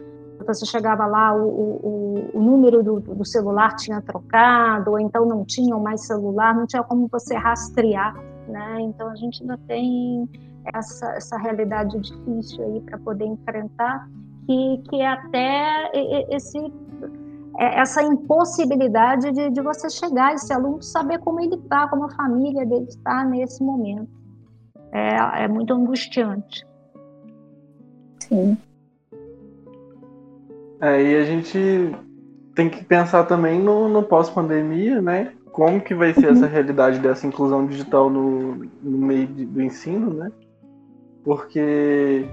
[0.45, 5.43] você chegava lá, o, o, o número do, do, celular tinha trocado, ou então não
[5.43, 8.15] tinham mais celular, não tinha como você rastrear,
[8.47, 8.77] né?
[8.81, 10.29] Então a gente ainda tem
[10.71, 14.07] essa, essa realidade difícil aí para poder enfrentar,
[14.45, 15.91] que, que é até
[16.29, 16.59] esse
[17.57, 22.09] é, essa impossibilidade de, de você chegar esse aluno saber como ele está, como a
[22.11, 24.16] família dele está nesse momento
[24.97, 26.65] é, é muito angustiante.
[28.19, 28.57] Sim.
[30.81, 31.95] É, e a gente
[32.53, 35.31] tem que pensar também no, no pós-pandemia, né?
[35.51, 36.33] Como que vai ser uhum.
[36.33, 40.31] essa realidade dessa inclusão digital no, no meio de, do ensino, né?
[41.23, 42.25] Porque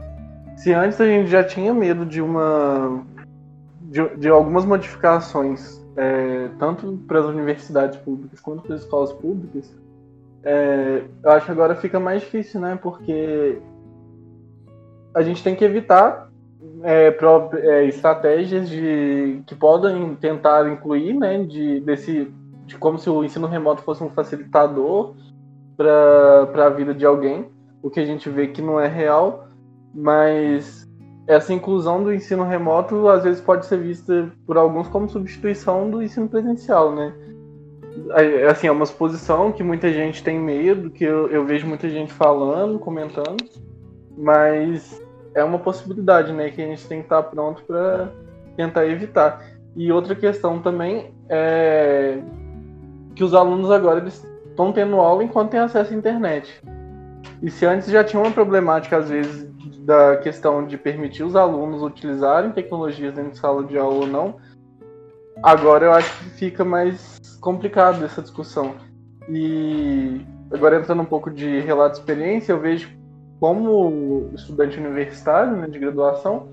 [0.57, 3.03] se antes a gente já tinha medo de uma
[3.81, 9.75] de, de algumas modificações, é, tanto para as universidades públicas quanto para as escolas públicas,
[10.45, 12.79] é, eu acho que agora fica mais difícil, né?
[12.81, 13.59] Porque
[15.15, 16.31] a gente tem que evitar
[16.83, 17.17] é,
[17.63, 21.43] é, estratégias de que podem tentar incluir, né?
[21.45, 22.31] De, desse,
[22.67, 25.15] de como se o ensino remoto fosse um facilitador
[25.77, 27.49] para a vida de alguém,
[27.83, 29.49] o que a gente vê que não é real,
[29.95, 30.89] mas
[31.27, 36.03] essa inclusão do ensino remoto às vezes pode ser vista por alguns como substituição do
[36.03, 37.15] ensino presencial, né?
[38.49, 42.13] Assim, é uma exposição que muita gente tem medo, que eu, eu vejo muita gente
[42.13, 43.45] falando, comentando,
[44.17, 45.03] mas
[45.35, 48.11] é uma possibilidade, né, que a gente tem que estar pronto para
[48.57, 49.45] tentar evitar.
[49.77, 52.21] E outra questão também é
[53.15, 56.61] que os alunos agora estão tendo aula enquanto têm acesso à internet.
[57.43, 59.53] E se antes já tinha uma problemática às vezes
[59.85, 64.37] da questão de permitir os alunos utilizarem tecnologias dentro de sala de aula ou não,
[65.43, 67.14] agora eu acho que fica mais
[67.45, 68.75] complicado essa discussão.
[69.29, 72.89] E agora entrando um pouco de relato de experiência, eu vejo
[73.39, 76.49] como estudante universitário né, de graduação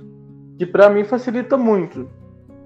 [0.57, 2.09] que para mim facilita muito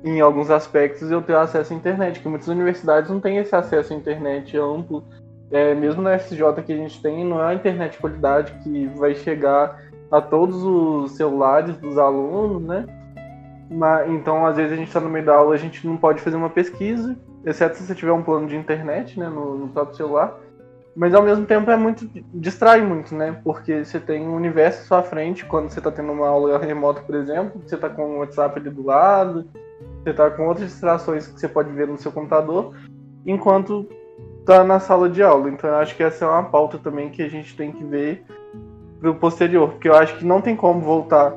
[0.03, 3.93] em alguns aspectos eu ter acesso à internet, que muitas universidades não têm esse acesso
[3.93, 5.03] à internet amplo.
[5.51, 8.88] É, mesmo na FSJ que a gente tem, não é a internet de qualidade que
[8.95, 9.80] vai chegar
[10.11, 12.86] a todos os celulares dos alunos, né?
[13.69, 16.21] Mas, então, às vezes a gente está no meio da aula, a gente não pode
[16.21, 17.15] fazer uma pesquisa
[17.46, 20.38] exceto se você tiver um plano de internet, né, no, no próprio celular.
[20.96, 22.10] Mas ao mesmo tempo é muito.
[22.34, 23.38] distrai muito, né?
[23.43, 27.02] Porque você tem um universo à sua frente quando você está tendo uma aula remota,
[27.02, 29.46] por exemplo, você está com o WhatsApp ali do lado,
[30.02, 32.74] você está com outras distrações que você pode ver no seu computador,
[33.26, 33.86] enquanto
[34.39, 35.50] está na sala de aula.
[35.50, 38.24] Então eu acho que essa é uma pauta também que a gente tem que ver
[39.02, 41.36] pro posterior, porque eu acho que não tem como voltar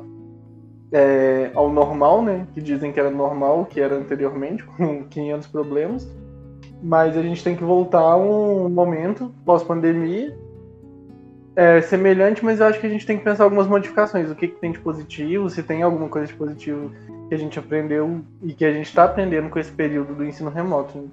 [0.91, 2.47] é, ao normal, né?
[2.53, 6.07] Que dizem que era normal, que era anteriormente, com 500 problemas.
[6.81, 10.35] Mas a gente tem que voltar a um momento pós-pandemia
[11.55, 14.31] é, semelhante, mas eu acho que a gente tem que pensar algumas modificações.
[14.31, 16.91] O que, que tem de positivo, se tem alguma coisa de positivo
[17.27, 20.49] que a gente aprendeu e que a gente está aprendendo com esse período do ensino
[20.49, 20.97] remoto.
[20.97, 21.07] Né?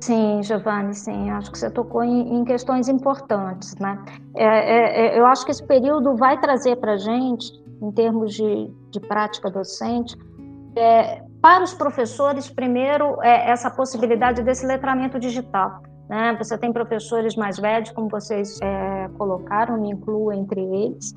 [0.00, 3.98] Sim, Giovanni, sim, acho que você tocou em, em questões importantes, né?
[4.34, 8.34] É, é, é eu acho que esse período vai trazer para a gente em termos
[8.34, 10.16] de, de prática docente,
[10.76, 15.82] é, para os professores, primeiro, é essa possibilidade desse letramento digital.
[16.08, 16.34] Né?
[16.38, 21.12] Você tem professores mais velhos, como vocês é, colocaram, me incluo entre eles,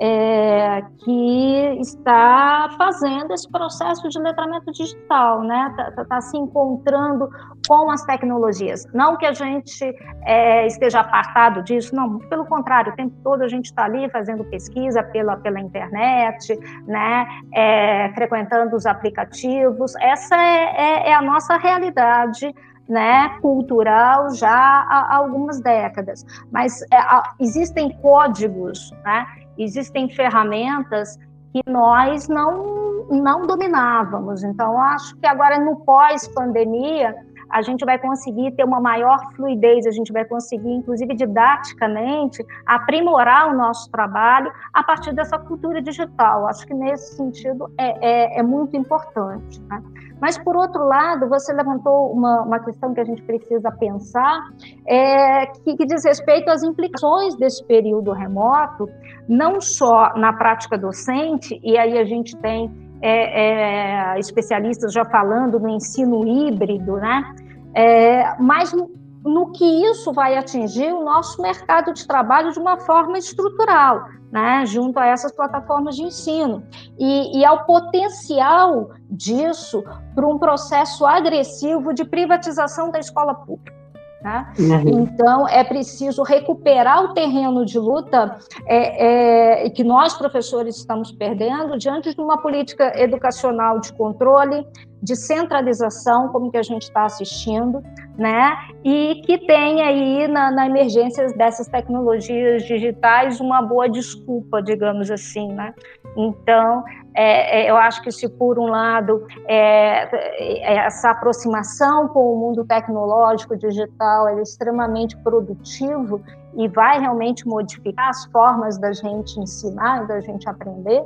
[0.00, 5.68] é, que está fazendo esse processo de letramento digital, né?
[5.70, 7.28] Está tá, tá se encontrando
[7.68, 8.86] com as tecnologias.
[8.92, 9.84] Não que a gente
[10.24, 14.44] é, esteja apartado disso, não, pelo contrário, o tempo todo a gente está ali fazendo
[14.44, 17.26] pesquisa pela, pela internet, né?
[17.54, 19.94] É, frequentando os aplicativos.
[20.00, 22.52] Essa é, é, é a nossa realidade
[22.88, 26.24] né, cultural já há, algumas décadas.
[26.50, 26.98] Mas é,
[27.40, 29.26] existem códigos, né,
[29.58, 31.18] existem ferramentas
[31.52, 34.42] que nós não, não dominávamos.
[34.42, 37.14] Então, acho que agora, no pós-pandemia,
[37.52, 43.50] a gente vai conseguir ter uma maior fluidez, a gente vai conseguir, inclusive didaticamente, aprimorar
[43.50, 46.46] o nosso trabalho a partir dessa cultura digital.
[46.46, 49.60] Acho que nesse sentido é, é, é muito importante.
[49.62, 49.82] Né?
[50.20, 54.40] Mas, por outro lado, você levantou uma, uma questão que a gente precisa pensar,
[54.86, 58.88] é, que, que diz respeito às implicações desse período remoto,
[59.28, 65.58] não só na prática docente, e aí a gente tem é, é, especialistas já falando
[65.58, 67.34] no ensino híbrido, né?
[67.74, 73.18] É, mas no, que isso vai atingir o nosso mercado de trabalho de uma forma
[73.18, 76.62] estrutural, né, junto a essas plataformas de ensino,
[76.98, 79.82] e, e ao potencial disso
[80.14, 83.81] para um processo agressivo de privatização da escola pública.
[84.22, 84.52] Né?
[84.58, 85.02] Uhum.
[85.02, 91.76] Então, é preciso recuperar o terreno de luta é, é, que nós, professores, estamos perdendo
[91.76, 94.64] diante de uma política educacional de controle,
[95.02, 97.82] de centralização, como que a gente está assistindo,
[98.16, 98.56] né?
[98.84, 105.48] E que tem aí na, na, emergência dessas tecnologias digitais uma boa desculpa, digamos assim,
[105.52, 105.74] né?
[106.16, 112.32] Então, é, é, eu acho que se por um lado é, é, essa aproximação com
[112.32, 116.22] o mundo tecnológico digital é extremamente produtivo
[116.54, 121.04] e vai realmente modificar as formas da gente ensinar, da gente aprender,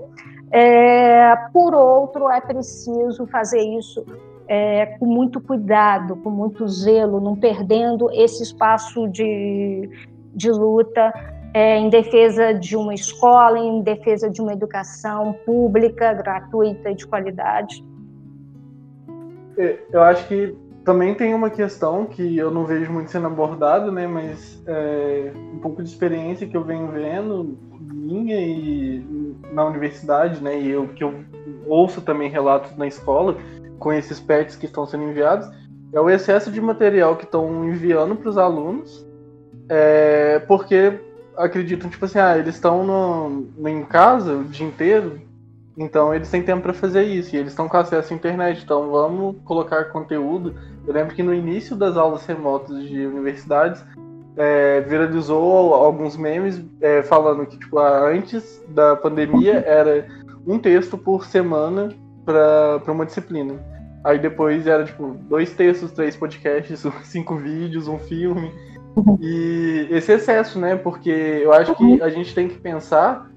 [0.50, 4.04] é, por outro, é preciso fazer isso
[4.48, 9.90] é, com muito cuidado, com muito zelo, não perdendo esse espaço de,
[10.34, 11.12] de luta
[11.56, 17.06] é, em defesa de uma escola, em defesa de uma educação pública, gratuita e de
[17.06, 17.82] qualidade.
[19.56, 20.54] É, eu acho que
[20.84, 25.58] também tem uma questão que eu não vejo muito sendo abordada, né, mas é, um
[25.58, 29.02] pouco de experiência que eu venho vendo minha e
[29.50, 31.24] na universidade, né, e eu que eu
[31.66, 33.34] ouço também relatos na escola
[33.78, 35.48] com esses pets que estão sendo enviados,
[35.90, 39.08] é o excesso de material que estão enviando para os alunos,
[39.70, 41.00] é, porque
[41.36, 45.20] acreditam tipo assim, ah, eles estão em casa o dia inteiro,
[45.76, 48.90] então eles têm tempo para fazer isso e eles estão com acesso à internet, então
[48.90, 50.54] vamos colocar conteúdo.
[50.86, 53.84] Eu lembro que no início das aulas remotas de universidades
[54.36, 60.06] é, viralizou alguns memes é, falando que tipo antes da pandemia era
[60.46, 61.90] um texto por semana
[62.24, 63.54] para uma disciplina.
[64.04, 68.52] Aí depois era tipo dois textos, três podcasts, cinco vídeos, um filme.
[69.20, 70.76] E esse excesso, né?
[70.76, 73.30] Porque eu acho que a gente tem que pensar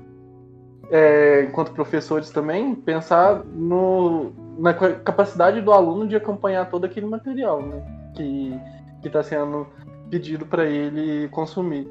[0.90, 7.62] é, enquanto professores também, pensar no, na capacidade do aluno de acompanhar todo aquele material
[7.62, 7.84] né,
[8.16, 8.60] que
[9.04, 9.68] está sendo
[10.10, 11.88] pedido para ele consumir.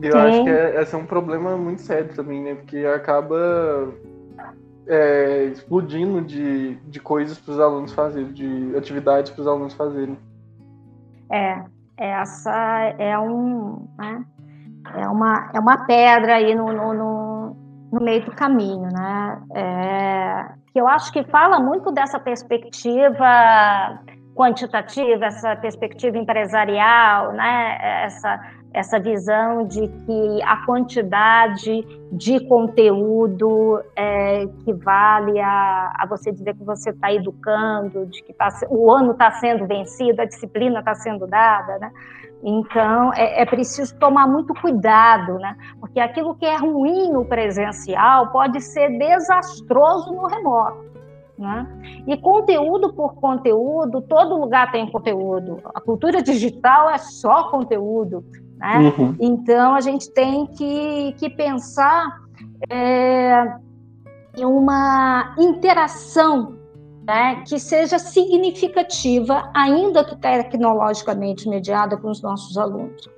[0.00, 0.18] E eu Sim.
[0.18, 2.54] acho que é, esse é um problema muito sério também, né?
[2.56, 3.88] Porque acaba
[4.86, 10.18] é, explodindo de, de coisas para os alunos fazerem, de atividades para os alunos fazerem.
[11.30, 11.64] É,
[11.96, 14.24] essa é um, né?
[14.96, 17.64] é uma, é uma pedra aí no, no, no
[17.94, 19.40] no meio do caminho, né?
[19.54, 24.00] É, que eu acho que fala muito dessa perspectiva
[24.34, 27.78] quantitativa, essa perspectiva empresarial, né?
[28.04, 28.40] Essa
[28.74, 36.54] essa visão de que a quantidade de conteúdo é, que vale a, a, você dizer
[36.54, 40.92] que você está educando, de que tá, o ano está sendo vencido, a disciplina está
[40.96, 41.92] sendo dada, né?
[42.42, 45.56] Então, é, é, preciso tomar muito cuidado, né?
[45.78, 50.94] Porque aquilo que é ruim no presencial pode ser desastroso no remoto.
[51.38, 51.66] Né?
[52.06, 55.60] E conteúdo por conteúdo, todo lugar tem conteúdo.
[55.74, 58.24] A cultura digital é só conteúdo.
[58.64, 58.94] Né?
[58.96, 59.16] Uhum.
[59.20, 62.20] Então, a gente tem que, que pensar
[62.70, 63.44] é,
[64.36, 66.56] em uma interação
[67.06, 73.08] né, que seja significativa, ainda que tecnologicamente mediada com os nossos alunos.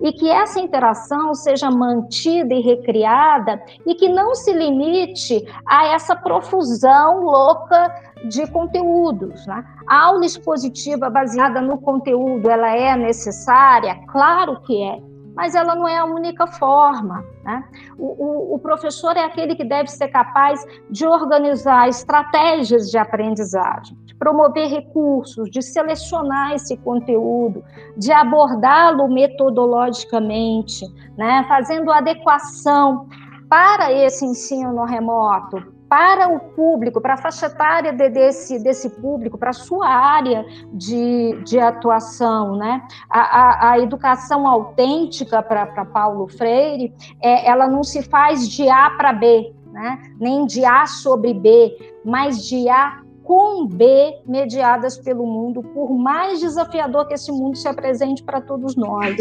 [0.00, 6.16] E que essa interação seja mantida e recriada e que não se limite a essa
[6.16, 9.46] profusão louca de conteúdos.
[9.46, 9.64] Né?
[9.86, 13.96] A aula expositiva baseada no conteúdo, ela é necessária?
[14.08, 15.00] Claro que é.
[15.36, 17.24] mas ela não é a única forma.
[17.44, 17.64] Né?
[17.98, 23.96] O, o, o, professor é aquele que deve ser capaz de organizar estratégias de aprendizagem,
[24.04, 27.64] de promover recursos, de selecionar esse conteúdo,
[27.96, 30.86] de abordá-lo metodologicamente,
[31.18, 31.44] né?
[31.48, 33.08] fazendo adequação
[33.48, 39.38] para esse ensino remoto, para o público, para a faixa etária de, desse, desse público,
[39.38, 42.56] para a sua área de, de atuação.
[42.56, 42.82] Né?
[43.08, 48.90] A, a, a educação autêntica para Paulo Freire, é, ela não se faz de A
[48.90, 50.02] para B, né?
[50.18, 56.40] nem de A sobre B, mas de A com B mediadas pelo mundo, por mais
[56.40, 59.16] desafiador que esse mundo se apresente para todos nós.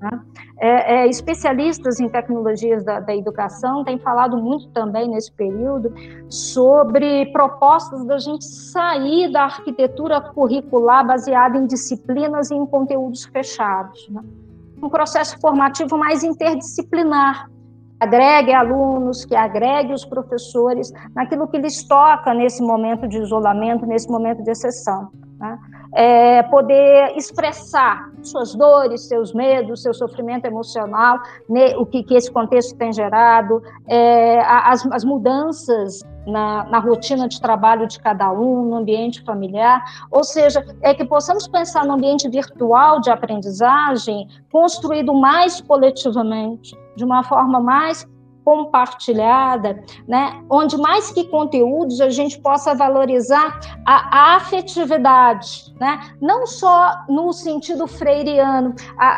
[0.00, 0.20] Né?
[0.60, 5.92] É, é, especialistas em tecnologias da, da, educação têm falado muito também nesse período
[6.28, 14.08] sobre propostas da gente sair da arquitetura curricular baseada em disciplinas e em conteúdos fechados.
[14.08, 14.22] Né?
[14.82, 17.48] Um processo formativo mais interdisciplinar,
[17.98, 24.08] agregue alunos, que agregue os professores naquilo que lhes toca nesse momento de isolamento, nesse
[24.08, 25.08] momento de exceção.
[25.38, 25.58] Né?
[25.94, 31.18] É, poder expressar suas dores, seus medos, seu sofrimento emocional,
[31.48, 37.26] né, o que, que, esse contexto tem gerado, é, as, as, mudanças na, na, rotina
[37.26, 41.94] de trabalho de cada um, no ambiente familiar, ou seja, é que possamos pensar no
[41.94, 48.06] ambiente virtual de aprendizagem construído mais coletivamente, de uma forma mais
[48.48, 57.04] compartilhada, né, onde mais que conteúdos a gente possa valorizar a, afetividade, né, não só
[57.10, 58.74] no sentido freiriano.
[58.96, 59.08] A,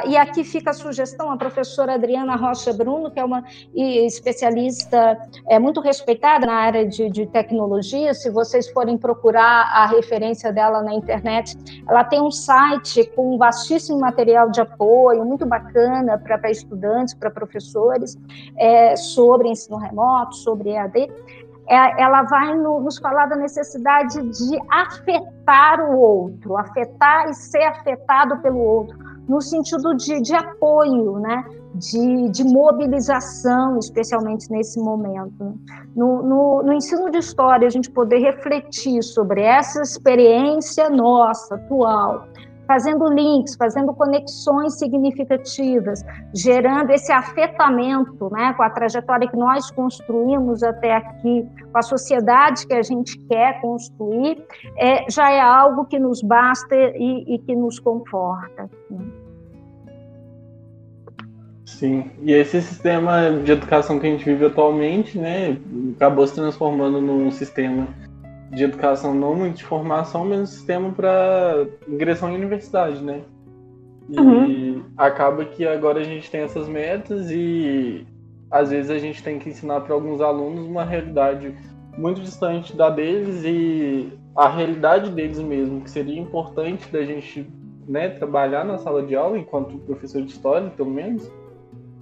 [0.00, 3.42] a, e aqui fica a sugestão, a professora Adriana Rocha Bruno, que é uma
[3.74, 10.52] especialista é, muito respeitada na área de, de tecnologia, se vocês forem procurar a referência
[10.52, 11.56] dela na internet,
[11.88, 18.18] ela tem um site com vastíssimo material de apoio, muito bacana para estudantes, para professores,
[18.56, 21.10] é, sobre ensino remoto, sobre EAD,
[21.68, 27.62] é, ela vai no, nos falar da necessidade de afetar o outro, afetar e ser
[27.62, 31.44] afetado pelo outro, no sentido de, de apoio, né?
[31.74, 35.58] De, de, mobilização, especialmente nesse momento.
[35.96, 42.26] No, no, no, ensino de história, a gente poder refletir sobre essa experiência nossa, atual,
[42.66, 46.04] fazendo links, fazendo conexões significativas,
[46.34, 52.66] gerando esse afetamento né, com a trajetória que nós construímos até aqui, com a sociedade
[52.66, 54.44] que a gente quer construir,
[54.76, 58.70] é, já é algo que nos basta e, e que nos conforta.
[58.90, 59.04] Né?
[61.64, 65.58] Sim, e esse sistema de educação que a gente vive atualmente, né,
[65.96, 67.88] acabou se transformando num sistema
[68.52, 73.22] de educação, não muito de formação, mas um sistema para ingressão em universidade, né?
[74.08, 74.84] E uhum.
[74.96, 78.06] acaba que agora a gente tem essas metas e
[78.50, 81.56] às vezes a gente tem que ensinar para alguns alunos uma realidade
[81.96, 87.46] muito distante da deles e a realidade deles mesmo, que seria importante da gente
[87.88, 91.30] né, trabalhar na sala de aula, enquanto professor de história, pelo menos,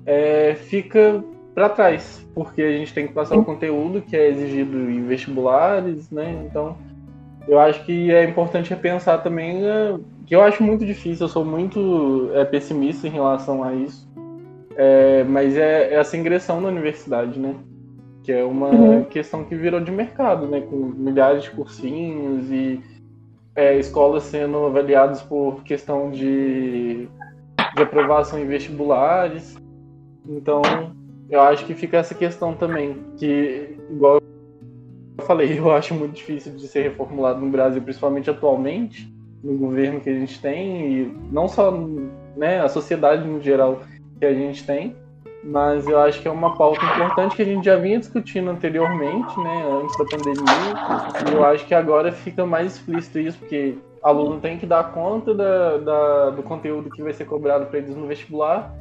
[0.04, 1.22] é, fica
[1.60, 6.10] para trás, porque a gente tem que passar o conteúdo que é exigido em vestibulares,
[6.10, 6.42] né?
[6.46, 6.74] Então,
[7.46, 11.44] eu acho que é importante repensar também, né, que eu acho muito difícil, eu sou
[11.44, 14.08] muito é, pessimista em relação a isso,
[14.74, 17.54] é, mas é, é, essa ingressão na universidade, né?
[18.22, 19.04] Que é uma uhum.
[19.04, 20.62] questão que virou de mercado, né?
[20.62, 22.80] Com milhares de cursinhos e
[23.54, 27.06] é, escolas sendo avaliadas por questão de,
[27.76, 29.58] de aprovação em vestibulares.
[30.26, 30.62] Então,
[31.30, 34.20] eu acho que fica essa questão também, que, igual
[35.18, 39.12] eu falei, eu acho muito difícil de ser reformulado no Brasil, principalmente atualmente,
[39.42, 41.70] no governo que a gente tem, e não só
[42.36, 43.80] né, a sociedade no geral
[44.18, 44.94] que a gente tem,
[45.42, 49.40] mas eu acho que é uma pauta importante que a gente já vinha discutindo anteriormente,
[49.40, 54.40] né, antes da pandemia, e eu acho que agora fica mais explícito isso, porque aluno
[54.40, 58.06] tem que dar conta da, da do conteúdo que vai ser cobrado para eles no
[58.06, 58.74] vestibular,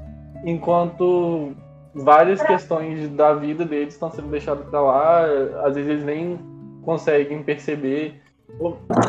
[0.43, 1.53] enquanto
[1.93, 5.25] várias questões da vida deles estão sendo deixadas para lá,
[5.63, 6.39] às vezes eles nem
[6.83, 8.21] conseguem perceber,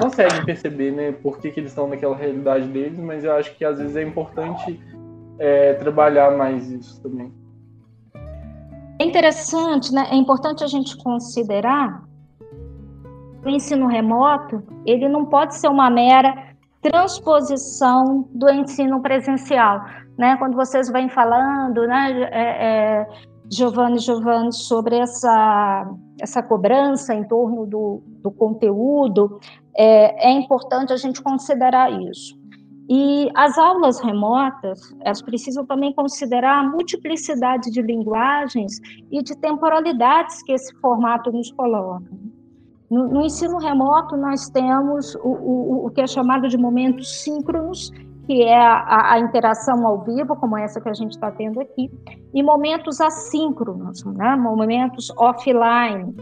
[0.01, 3.64] conseguem perceber, né, por que, que eles estão naquela realidade deles, mas eu acho que
[3.64, 4.81] às vezes é importante
[5.39, 7.33] é, trabalhar mais isso também.
[8.99, 10.09] É interessante, né?
[10.11, 12.05] É importante a gente considerar
[13.43, 16.51] o ensino remoto, ele não pode ser uma mera
[16.83, 19.85] transposição do ensino presencial
[20.20, 20.36] né?
[20.36, 23.06] Quando vocês vêm falando, né, é, é,
[23.50, 25.90] Giovanni, Giovanni, sobre essa,
[26.20, 29.40] essa cobrança em torno do, do conteúdo,
[29.74, 32.38] é, é importante a gente considerar isso.
[32.86, 38.78] E as aulas remotas, elas precisam também considerar a multiplicidade de linguagens
[39.10, 42.04] e de temporalidades que esse formato nos coloca.
[42.90, 47.92] No, no ensino remoto, nós temos o, o, o, que é chamado de momentos síncronos,
[48.26, 51.90] que é a, a, interação ao vivo, como essa que a gente está tendo aqui,
[52.32, 54.36] e momentos assíncronos, né?
[54.36, 56.14] momentos offline,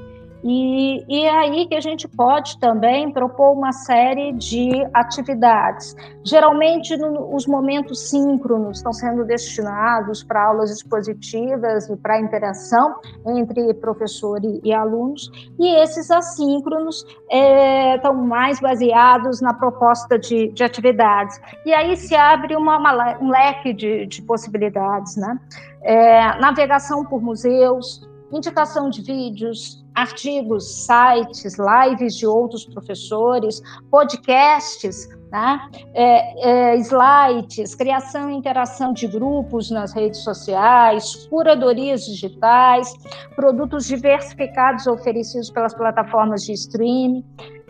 [0.43, 5.97] e, e é aí que a gente pode também propor uma série de atividades.
[6.25, 12.95] Geralmente, no, os momentos síncronos estão sendo destinados para aulas expositivas e para interação
[13.27, 20.49] entre professor e, e, alunos, e esses assíncronos é, estão mais baseados na proposta de,
[20.53, 21.41] de atividades.
[21.65, 25.39] E aí se abre uma, uma, um leque de, de possibilidades, né?
[25.83, 35.69] É, navegação por museus, indicação de vídeos, artigos, sites, lives de outros professores, podcasts, né?
[35.93, 42.95] é, é, slides, criação e interação de grupos nas redes sociais, curadorias digitais,
[43.35, 47.25] produtos diversificados oferecidos pelas plataformas de streaming.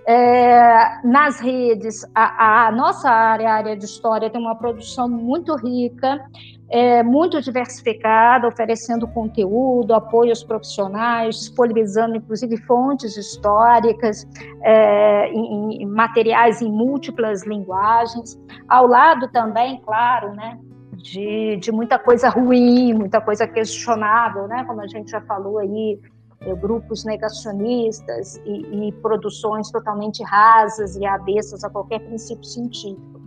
[0.07, 5.55] É, nas redes, a, a, nossa área, a área de história, tem uma produção muito
[5.57, 6.25] rica,
[6.71, 14.27] é, muito diversificada, oferecendo conteúdo, apoio aos profissionais, disponibilizando inclusive fontes históricas,
[14.63, 18.39] é, em, em materiais em múltiplas linguagens,
[18.69, 20.59] ao lado também, claro, né,
[20.93, 25.99] de, de muita coisa ruim, muita coisa questionável, né, como a gente já falou aí,
[26.41, 33.18] é, grupos negacionistas e, e produções totalmente rasas e avessas a qualquer princípio científico.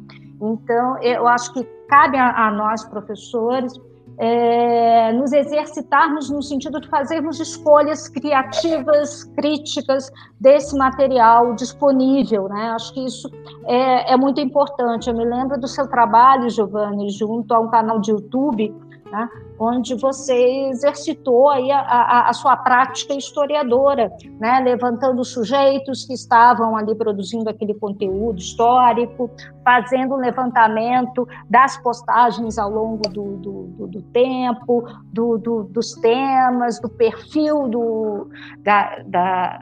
[0.41, 3.73] Então, eu acho que cabe a, a nós, professores,
[4.17, 12.71] é, nos exercitarmos no sentido de fazermos escolhas criativas, críticas desse material disponível, né?
[12.71, 13.29] Acho que isso
[13.65, 15.09] é, é muito importante.
[15.09, 18.73] Eu me lembro do seu trabalho, Giovanni, junto a um canal de YouTube,
[19.11, 19.29] né?
[19.62, 20.34] Onde você
[20.70, 24.59] exercitou aí a, a, a, sua prática historiadora, né?
[24.59, 29.30] levantando sujeitos que estavam ali produzindo aquele conteúdo histórico,
[29.64, 34.84] fazendo levantamento das postagens ao longo do, do, do, do tempo,
[35.14, 38.30] do, dos temas, do perfil do,
[38.64, 39.62] da, da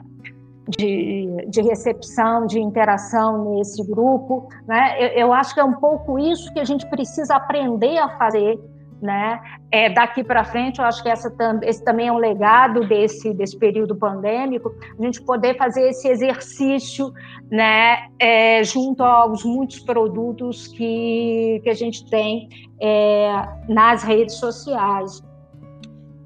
[0.78, 4.48] de, de, recepção, de interação nesse grupo.
[4.66, 4.96] Né?
[4.98, 8.58] Eu, eu, acho que é um pouco isso que a gente precisa aprender a fazer
[9.00, 9.40] né?
[9.70, 11.32] É, daqui para frente, eu acho que essa,
[11.62, 17.12] esse também é um legado desse, desse período pandêmico, a gente poder fazer esse exercício,
[17.50, 22.48] né, é, junto aos muitos produtos que, que a gente tem
[22.80, 25.22] é, nas redes sociais.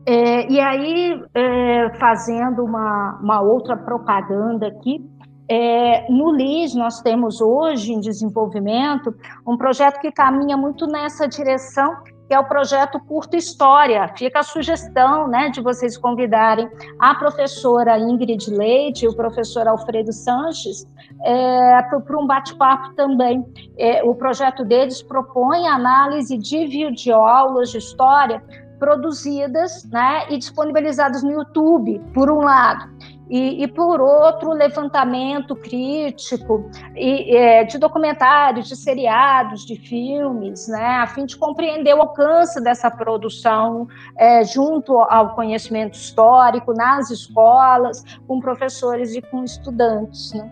[0.06, 5.02] É, e aí, é, fazendo uma, uma outra propaganda aqui,
[5.48, 9.14] é, no LIS, nós temos hoje em desenvolvimento
[9.46, 11.94] um projeto que caminha muito nessa direção,
[12.34, 14.08] que é o projeto Curta História.
[14.16, 16.68] Fica a sugestão né, de vocês convidarem
[16.98, 20.84] a professora Ingrid Leite e o professor Alfredo Sanches
[21.22, 23.46] é, para um bate-papo também.
[23.78, 28.42] É, o projeto deles propõe análise de videoaulas de história
[28.80, 32.92] produzidas né, e disponibilizadas no YouTube, por um lado
[33.28, 40.98] e, e por outro, levantamento crítico e, é, de documentários, de seriados, de filmes, né,
[40.98, 48.02] a fim de compreender o alcance dessa produção é, junto ao conhecimento histórico nas escolas,
[48.26, 50.32] com professores e com estudantes.
[50.34, 50.50] Né.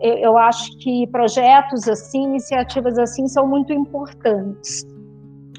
[0.00, 4.84] Eu acho que projetos assim, iniciativas assim, são muito importantes.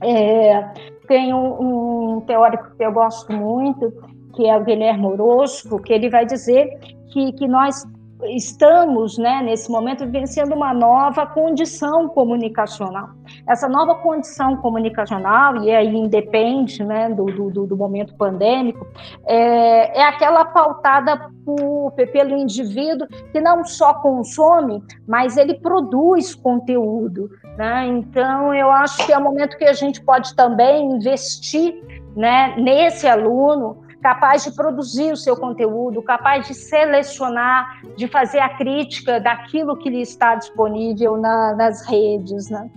[0.02, 0.62] É,
[1.08, 3.94] tem um, um teórico que eu gosto muito,
[4.36, 6.78] que é o Guilherme Orozco, que ele vai dizer
[7.12, 7.84] que, que nós
[8.30, 13.10] estamos, né, nesse momento, vivenciando uma nova condição comunicacional.
[13.48, 18.88] Essa nova condição comunicacional, e aí independe né, do, do, do momento pandêmico,
[19.26, 27.30] é, é aquela pautada por, pelo indivíduo que não só consome, mas ele produz conteúdo.
[27.58, 27.88] Né?
[27.88, 31.76] Então, eu acho que é o momento que a gente pode também investir
[32.16, 38.50] né, nesse aluno capaz de produzir o seu conteúdo, capaz de selecionar, de fazer a
[38.50, 42.70] crítica daquilo que lhe está disponível na, nas redes, né?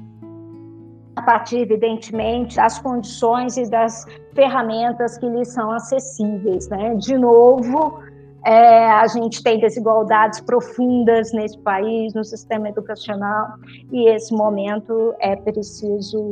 [1.17, 6.69] a partir, evidentemente, das condições e das ferramentas que lhe são acessíveis.
[6.69, 6.95] Né?
[6.95, 7.99] De novo,
[8.45, 13.49] é, a gente tem desigualdades profundas nesse país, no sistema educacional,
[13.91, 16.31] e esse momento é preciso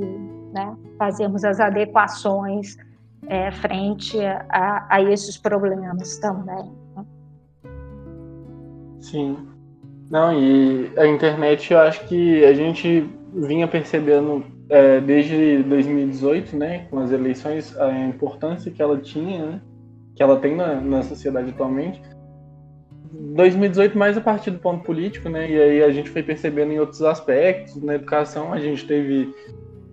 [0.53, 2.77] né, fazermos as adequações
[3.29, 4.19] é, frente
[4.51, 6.73] a, a esses problemas também.
[6.97, 7.05] Né?
[9.01, 9.37] Sim.
[10.11, 16.87] Não, e a internet, eu acho que a gente vinha percebendo é, desde 2018, né,
[16.91, 19.61] com as eleições, a importância que ela tinha, né,
[20.15, 22.01] que ela tem na, na sociedade atualmente.
[23.13, 26.79] 2018 mais a partir do ponto político, né, e aí a gente foi percebendo em
[26.79, 29.33] outros aspectos, na educação a gente teve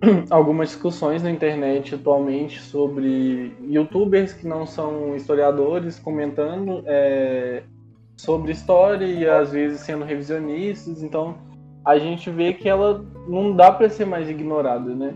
[0.30, 7.62] algumas discussões na internet atualmente sobre youtubers que não são historiadores comentando é,
[8.16, 11.36] sobre história e às vezes sendo revisionistas, então
[11.84, 15.14] a gente vê que ela não dá para ser mais ignorada, né?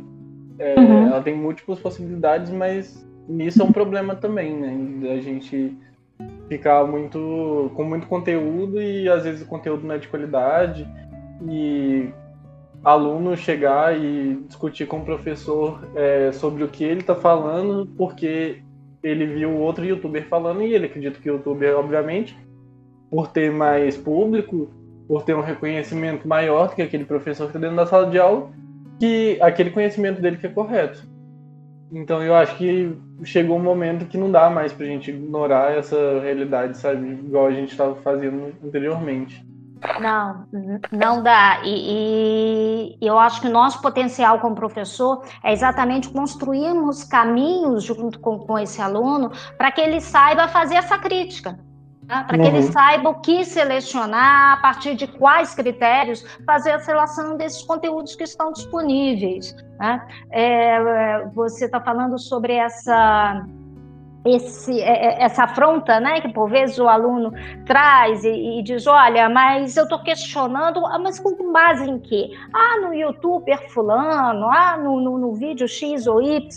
[0.59, 1.07] É, uhum.
[1.09, 5.13] Ela tem múltiplas possibilidades, mas nisso é um problema também, né?
[5.13, 5.77] A gente
[6.49, 10.89] ficar muito com muito conteúdo e às vezes o conteúdo não é de qualidade
[11.49, 12.09] e
[12.87, 18.63] aluno chegar e discutir com o professor é, sobre o que ele está falando porque
[19.03, 22.39] ele viu outro youtuber falando e ele acredita que o youtuber obviamente
[23.11, 24.71] por ter mais público
[25.07, 28.19] por ter um reconhecimento maior do que aquele professor que está dentro da sala de
[28.19, 28.51] aula,
[28.99, 31.03] que aquele conhecimento dele que é correto.
[31.93, 36.21] Então eu acho que chegou um momento que não dá mais para gente ignorar essa
[36.21, 37.07] realidade, sabe?
[37.07, 39.45] Igual a gente estava fazendo anteriormente.
[40.01, 40.47] Não,
[40.91, 41.61] não dá.
[41.65, 48.19] E, e, eu acho que o nosso potencial como professor é exatamente construirmos caminhos junto
[48.21, 51.59] com, com esse aluno para que ele saiba fazer essa crítica.
[52.07, 52.25] Né?
[52.25, 52.57] para que uhum.
[52.57, 58.15] ele saiba o que selecionar, a partir de quais critérios fazer a seleção desses conteúdos
[58.15, 59.57] que estão disponíveis.
[59.79, 60.07] Né?
[60.31, 63.45] É, você está falando sobre essa
[64.27, 67.33] esse, é, é, essa afronta, né, que por vezes o aluno
[67.65, 72.31] traz e, e diz, olha, mas eu estou questionando, ah, mas com base em quê?
[72.53, 76.49] Ah, no youtuber fulano, ah, no, no, no vídeo X ou Y,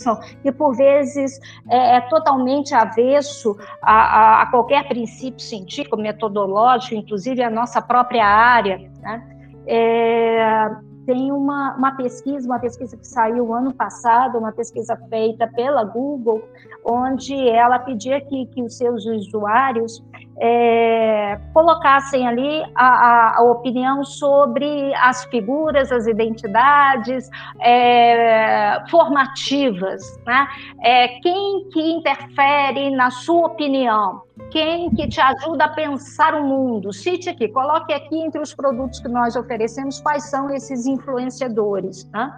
[0.44, 7.42] e por vezes é, é totalmente avesso a, a, a, qualquer princípio científico, metodológico, inclusive
[7.42, 9.22] a nossa própria área, né?
[9.66, 10.70] É,
[11.06, 16.42] tem uma, uma pesquisa, uma pesquisa que saiu ano passado, uma pesquisa feita pela Google,
[16.84, 20.02] onde ela pedia que, que os seus usuários
[20.40, 27.28] é, colocassem ali a, a, a, opinião sobre as figuras, as identidades
[27.60, 30.48] é, formativas, né?
[30.82, 34.22] É, quem que interfere na sua opinião?
[34.50, 36.90] Quem que te ajuda a pensar o mundo?
[36.90, 42.32] Cite aqui, coloque aqui entre os produtos que nós oferecemos quais são esses influenciadores, né?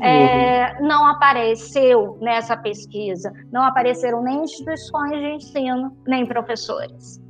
[0.00, 7.23] É, não apareceu nessa pesquisa, não apareceram nem instituições de ensino, nem professores.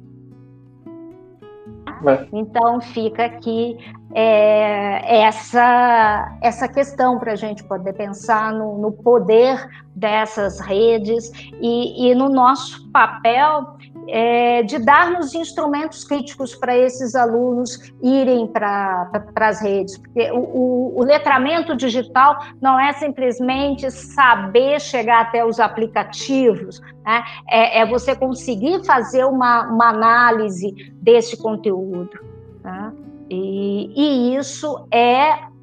[2.07, 2.29] É.
[2.33, 3.77] Então fica aqui
[4.15, 11.31] é, essa, essa questão para a gente poder pensar no, no poder dessas redes
[11.61, 13.74] e, e, no nosso papel
[14.09, 19.99] é, de darmos instrumentos críticos para esses alunos irem para as redes.
[19.99, 27.25] Porque o, o, o, letramento digital não é simplesmente saber chegar até os aplicativos, né?
[27.49, 32.19] é, é, você conseguir fazer uma, uma análise desse conteúdo.
[32.63, 32.93] Tá?
[33.31, 35.55] E, e isso é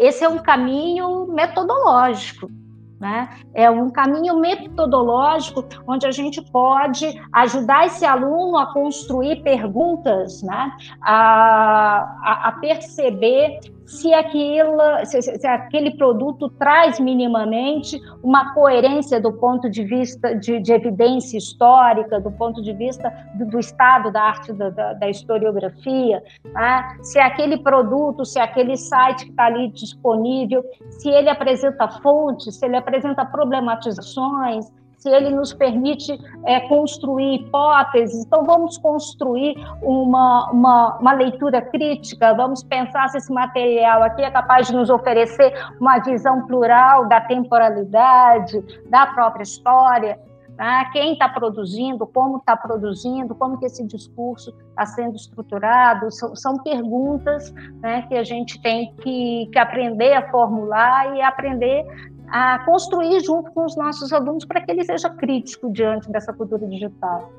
[0.00, 2.50] esse é um caminho metodológico.
[2.98, 3.28] Né?
[3.52, 10.72] É um caminho metodológico onde a gente pode ajudar esse aluno a construir perguntas, né?
[11.02, 19.32] a, a, a perceber se, aquilo, se, se, aquele produto traz minimamente uma coerência do
[19.32, 24.22] ponto de vista de, de evidência histórica, do ponto de vista do, do estado da
[24.22, 26.22] arte da, da, da historiografia,
[26.52, 26.98] né?
[27.02, 32.66] se aquele produto, se aquele site que está ali disponível, se ele apresenta fontes, se
[32.66, 34.66] ele apresenta problematizações,
[35.06, 38.26] se ele nos permite é, construir hipóteses.
[38.26, 44.30] Então, vamos construir uma, uma, uma, leitura crítica, vamos pensar se esse material aqui é
[44.32, 50.18] capaz de nos oferecer uma visão plural da temporalidade, da própria história.
[50.58, 50.90] Né?
[50.92, 56.58] Quem está produzindo, como está produzindo, como que esse discurso está sendo estruturado, são, são
[56.64, 61.86] perguntas né, que a gente tem que, que aprender a formular e aprender
[62.28, 66.66] a construir junto com os nossos alunos para que ele seja crítico diante dessa cultura
[66.66, 67.30] digital.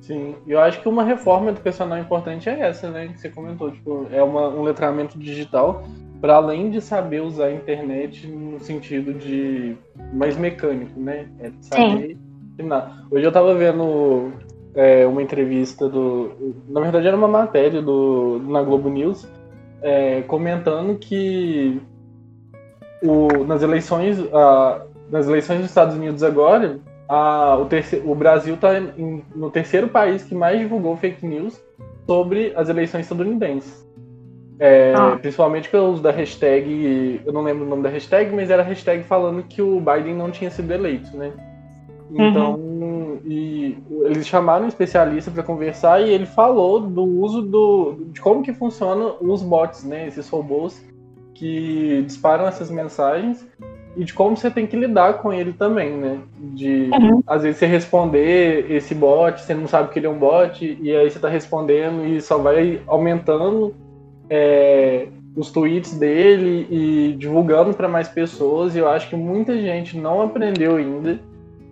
[0.00, 3.08] Sim, eu acho que uma reforma educacional importante é essa, né?
[3.08, 5.84] Que você comentou, tipo, é uma, um letramento digital
[6.20, 9.76] para além de saber usar a internet no sentido de
[10.12, 11.28] mais mecânico, né?
[11.38, 12.28] É saber Sim.
[13.10, 14.32] Hoje eu estava vendo
[14.74, 19.28] é, uma entrevista do, na verdade era uma matéria do na Globo News
[19.80, 21.80] é, comentando que
[23.02, 26.78] o, nas eleições uh, nas eleições dos Estados Unidos agora,
[27.08, 28.78] uh, o, terceiro, o Brasil está
[29.34, 31.60] no terceiro país que mais divulgou fake news
[32.06, 33.86] sobre as eleições estadunidenses.
[34.60, 35.16] É, ah.
[35.20, 38.64] Principalmente pelo uso da hashtag, eu não lembro o nome da hashtag, mas era a
[38.64, 41.32] hashtag falando que o Biden não tinha sido eleito, né?
[42.10, 43.18] Então, uhum.
[43.24, 48.42] e eles chamaram um especialista para conversar e ele falou do uso do de como
[48.42, 50.08] que funcionam os bots, né?
[50.08, 50.82] Esses robôs
[51.38, 53.46] que disparam essas mensagens
[53.96, 56.18] e de como você tem que lidar com ele também, né?
[56.38, 57.22] De uhum.
[57.26, 60.94] às vezes você responder esse bot, você não sabe que ele é um bot e
[60.94, 63.74] aí você tá respondendo e só vai aumentando
[64.28, 68.74] é, os tweets dele e divulgando para mais pessoas.
[68.74, 71.18] E eu acho que muita gente não aprendeu ainda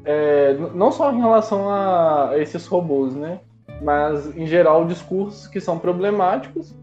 [0.06, 3.40] é, não só em relação a, esses robôs, né?
[3.82, 6.74] Mas, em geral, discursos que são problemáticos,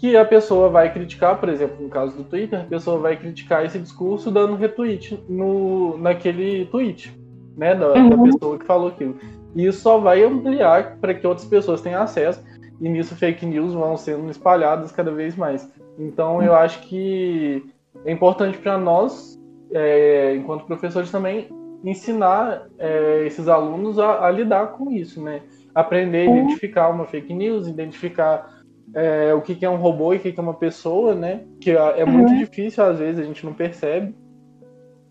[0.00, 3.66] que a pessoa vai criticar, por exemplo, no caso do Twitter, a pessoa vai criticar
[3.66, 7.14] esse discurso dando retweet no, naquele tweet,
[7.54, 7.74] né?
[7.74, 8.08] Da, uhum.
[8.08, 9.16] da pessoa que falou aquilo.
[9.54, 12.42] E isso só vai ampliar para que outras pessoas tenham acesso,
[12.80, 15.70] e nisso fake news vão sendo espalhadas cada vez mais.
[15.98, 17.62] Então, eu acho que
[18.06, 19.38] é importante para nós,
[19.70, 21.46] é, enquanto professores também,
[21.84, 25.42] ensinar é, esses alunos a, a, lidar com isso, né?
[25.74, 28.59] Aprender a identificar uma fake news, identificar
[28.94, 31.44] é, o que, que, é um robô e o que, que, é uma pessoa, né?
[31.60, 32.38] Que é, é muito uhum.
[32.38, 34.14] difícil, às vezes, a gente não percebe.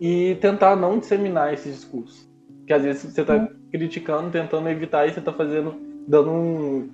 [0.00, 2.28] E tentar não disseminar esses discursos.
[2.66, 3.48] Que às vezes você está uhum.
[3.70, 5.74] criticando, tentando evitar e você está fazendo,
[6.06, 6.88] dando um,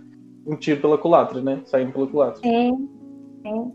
[0.46, 1.60] um tiro pela culatra, né?
[1.64, 2.40] Saindo pela culatra.
[2.40, 2.88] Sim,
[3.42, 3.72] sim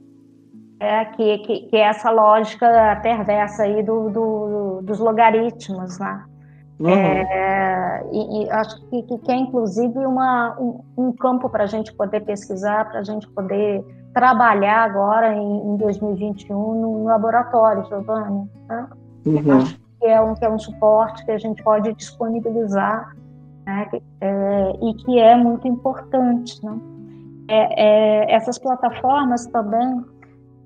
[0.82, 6.26] é, que, que, que, é essa lógica perversa aí do, do dos logaritmos, né?
[6.82, 6.90] Uhum.
[6.90, 11.94] É, e, e, acho que, que, é inclusive uma, um, um campo para a gente
[11.94, 18.50] poder pesquisar, para a gente poder trabalhar agora em, em 2021 no, laboratório, Giovanni.
[18.68, 18.88] Né?
[19.28, 19.58] Uhum.
[19.58, 23.16] Acho que é, um, que é um suporte que a gente pode disponibilizar
[23.66, 23.88] né?
[24.20, 26.66] é, e que é muito importante.
[26.66, 26.80] Né?
[27.48, 30.04] É, é essas plataformas também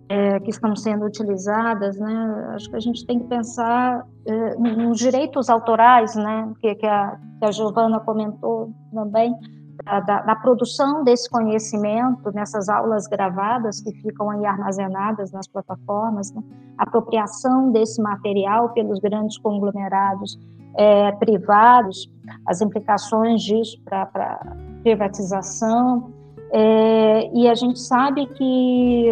[0.07, 4.99] é, que estão sendo utilizadas, né, acho que a gente tem que pensar é, nos
[4.99, 9.35] direitos autorais, né, que, que, a, que a Giovana comentou também,
[9.83, 16.31] da, da, da, produção desse conhecimento nessas aulas gravadas que ficam aí armazenadas nas plataformas,
[16.33, 16.41] né,
[16.77, 20.39] apropriação desse material pelos grandes conglomerados
[20.77, 22.11] é, privados,
[22.45, 24.39] as implicações disso para
[24.83, 26.13] privatização,
[26.51, 29.11] é, e a gente sabe que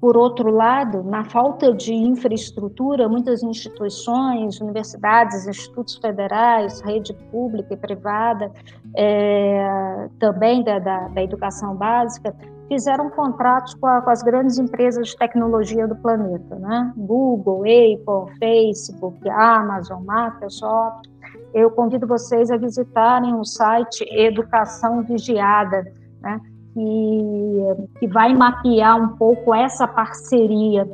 [0.00, 7.76] por outro lado, na falta de infraestrutura, muitas instituições, universidades, institutos federais, rede pública e
[7.76, 8.50] privada,
[8.96, 12.34] é, também da, da, da, educação básica,
[12.66, 16.94] fizeram contratos com, a, com, as grandes empresas de tecnologia do planeta, né?
[16.96, 21.10] Google, Apple, Facebook, Amazon, Microsoft.
[21.52, 25.84] Eu convido vocês a visitarem o site Educação Vigiada,
[26.22, 26.40] né?
[26.72, 30.88] Que, que vai mapear um pouco essa parceria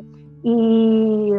[0.44, 1.30] e,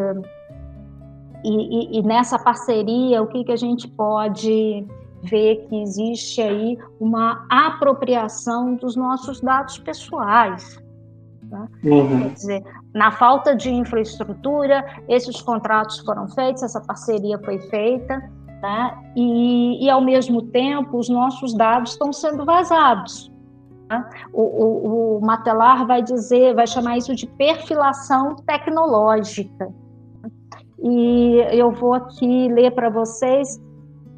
[1.43, 4.85] e, e, nessa parceria o que, que a gente pode
[5.23, 10.77] ver que existe aí uma apropriação dos nossos dados pessoais.
[11.43, 11.67] Né?
[11.83, 12.19] Uhum.
[12.23, 12.63] Quer dizer,
[12.93, 18.17] na falta de infraestrutura, esses contratos foram feitos, essa parceria foi feita,
[18.61, 18.97] né?
[19.15, 23.31] e, e ao mesmo tempo os nossos dados estão sendo vazados.
[24.33, 29.69] O, o, o, Matelar vai dizer, vai chamar isso de perfilação tecnológica.
[30.79, 33.59] E eu vou aqui ler para vocês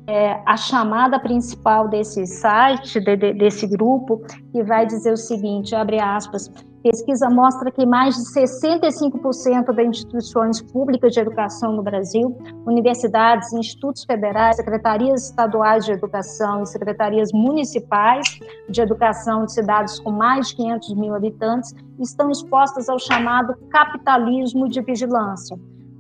[0.07, 5.75] é, a chamada principal desse site, de, de, desse grupo, que vai dizer o seguinte,
[5.75, 6.51] abre aspas,
[6.81, 14.05] Pesquisa mostra que mais de 65% das instituições públicas de educação no Brasil, universidades, institutos
[14.05, 20.55] federais, secretarias estaduais de educação e secretarias municipais de educação de cidades com mais de
[20.55, 25.59] 500 mil habitantes, estão expostas ao chamado capitalismo de vigilância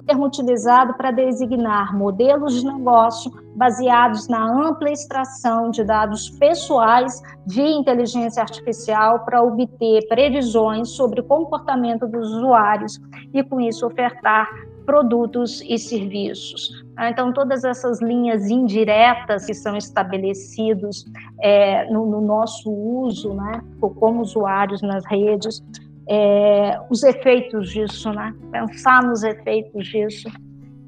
[0.09, 7.69] termo utilizado para designar modelos de negócio baseados na ampla extração de dados pessoais via
[7.69, 12.99] inteligência artificial para obter previsões sobre o comportamento dos usuários
[13.31, 14.49] e, com isso, ofertar
[14.83, 16.71] produtos e serviços.
[16.99, 21.05] Então, todas essas linhas indiretas que são estabelecidos
[21.39, 25.63] é, no, no, nosso uso, né, como usuários nas redes,
[26.09, 28.35] é, os efeitos disso, né?
[28.51, 30.27] Pensar nos efeitos disso,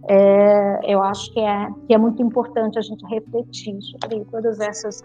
[0.10, 5.04] é, eu acho que é, que é muito importante a gente refletir sobre todas essas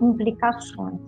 [0.00, 1.00] implicações.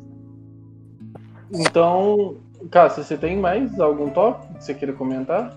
[1.53, 2.37] Então,
[2.71, 5.57] Cássia, você tem mais algum tópico que você queira comentar?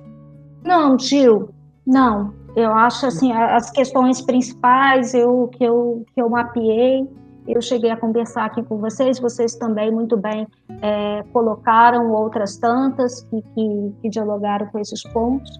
[0.63, 1.49] Não, Gil,
[1.85, 2.33] não.
[2.55, 7.09] Eu acho assim as questões principais eu, que, eu, que eu mapeei
[7.47, 10.47] eu cheguei a conversar aqui com vocês, vocês também muito bem
[10.81, 15.59] é, colocaram outras tantas que, que, que, dialogaram com esses pontos.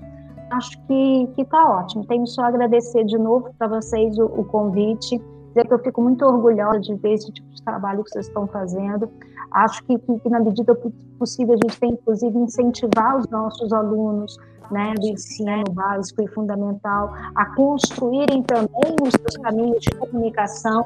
[0.52, 2.06] Acho que está ótimo.
[2.06, 5.18] Tenho só a agradecer de novo para vocês o, o convite,
[5.48, 8.48] dizer que eu fico muito orgulhosa de ver esse tipo de trabalho que vocês estão
[8.48, 9.10] fazendo.
[9.52, 10.78] Acho que, que, que na medida
[11.18, 14.38] possível, a gente tem, inclusive, incentivar os nossos alunos
[14.70, 20.86] né, do ensino básico e fundamental a construírem também os seus caminhos de comunicação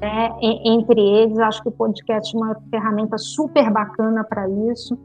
[0.00, 1.38] né, entre eles.
[1.38, 4.98] Acho que o podcast é uma ferramenta super bacana para isso.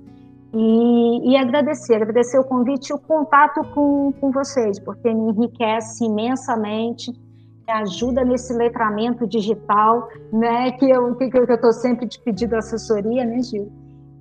[0.53, 6.03] E, e, agradecer, agradecer o convite e o contato com, com vocês, porque me enriquece
[6.03, 12.19] imensamente, me ajuda nesse letramento digital, né, que eu que, que eu estou sempre te
[12.19, 13.71] pedindo assessoria, né, Gil?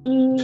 [0.07, 0.37] E,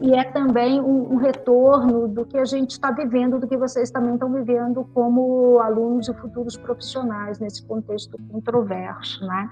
[0.08, 3.90] e é também um, um, retorno do que a gente está vivendo, do que vocês
[3.90, 9.50] também estão vivendo como alunos e futuros profissionais nesse contexto controverso, né?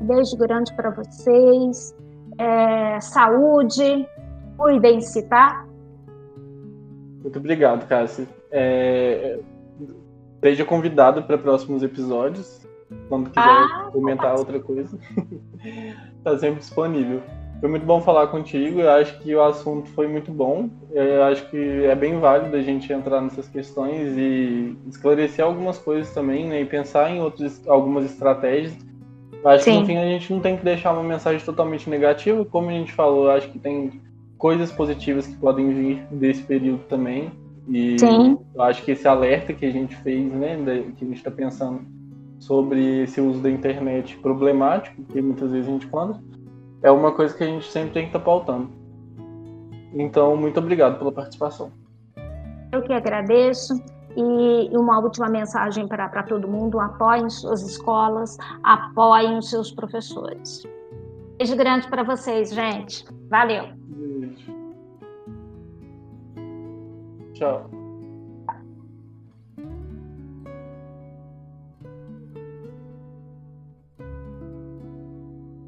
[0.00, 1.94] Beijo grande para vocês.
[2.38, 4.08] É, saúde,
[4.56, 5.66] cuidem-se, tá?
[7.22, 8.26] Muito obrigado, Cassi.
[8.50, 9.38] É,
[10.36, 12.60] esteja convidado para próximos episódios.
[13.08, 14.98] Quando quiser ah, comentar outra coisa,
[16.18, 17.22] está sempre disponível.
[17.60, 18.80] Foi muito bom falar contigo.
[18.80, 20.68] Eu acho que o assunto foi muito bom.
[20.90, 26.12] Eu acho que é bem válido a gente entrar nessas questões e esclarecer algumas coisas
[26.12, 26.62] também, né?
[26.62, 28.74] E pensar em outras, algumas estratégias
[29.44, 29.72] Acho Sim.
[29.72, 32.72] que no fim a gente não tem que deixar uma mensagem totalmente negativa, como a
[32.72, 34.00] gente falou, acho que tem
[34.36, 37.30] coisas positivas que podem vir desse período também.
[37.68, 38.38] E Sim.
[38.54, 40.56] eu acho que esse alerta que a gente fez, né,
[40.96, 41.82] que a gente está pensando
[42.38, 46.20] sobre esse uso da internet problemático, que muitas vezes a gente encontra,
[46.82, 48.70] é uma coisa que a gente sempre tem que estar tá pautando.
[49.94, 51.70] Então, muito obrigado pela participação.
[52.72, 53.74] Eu que agradeço.
[54.16, 60.62] E uma última mensagem para todo mundo: apoiem suas escolas, apoiem os seus professores.
[61.38, 63.04] Beijo grande para vocês, gente.
[63.30, 63.68] Valeu.
[63.88, 64.52] Beijo.
[67.32, 67.79] Tchau.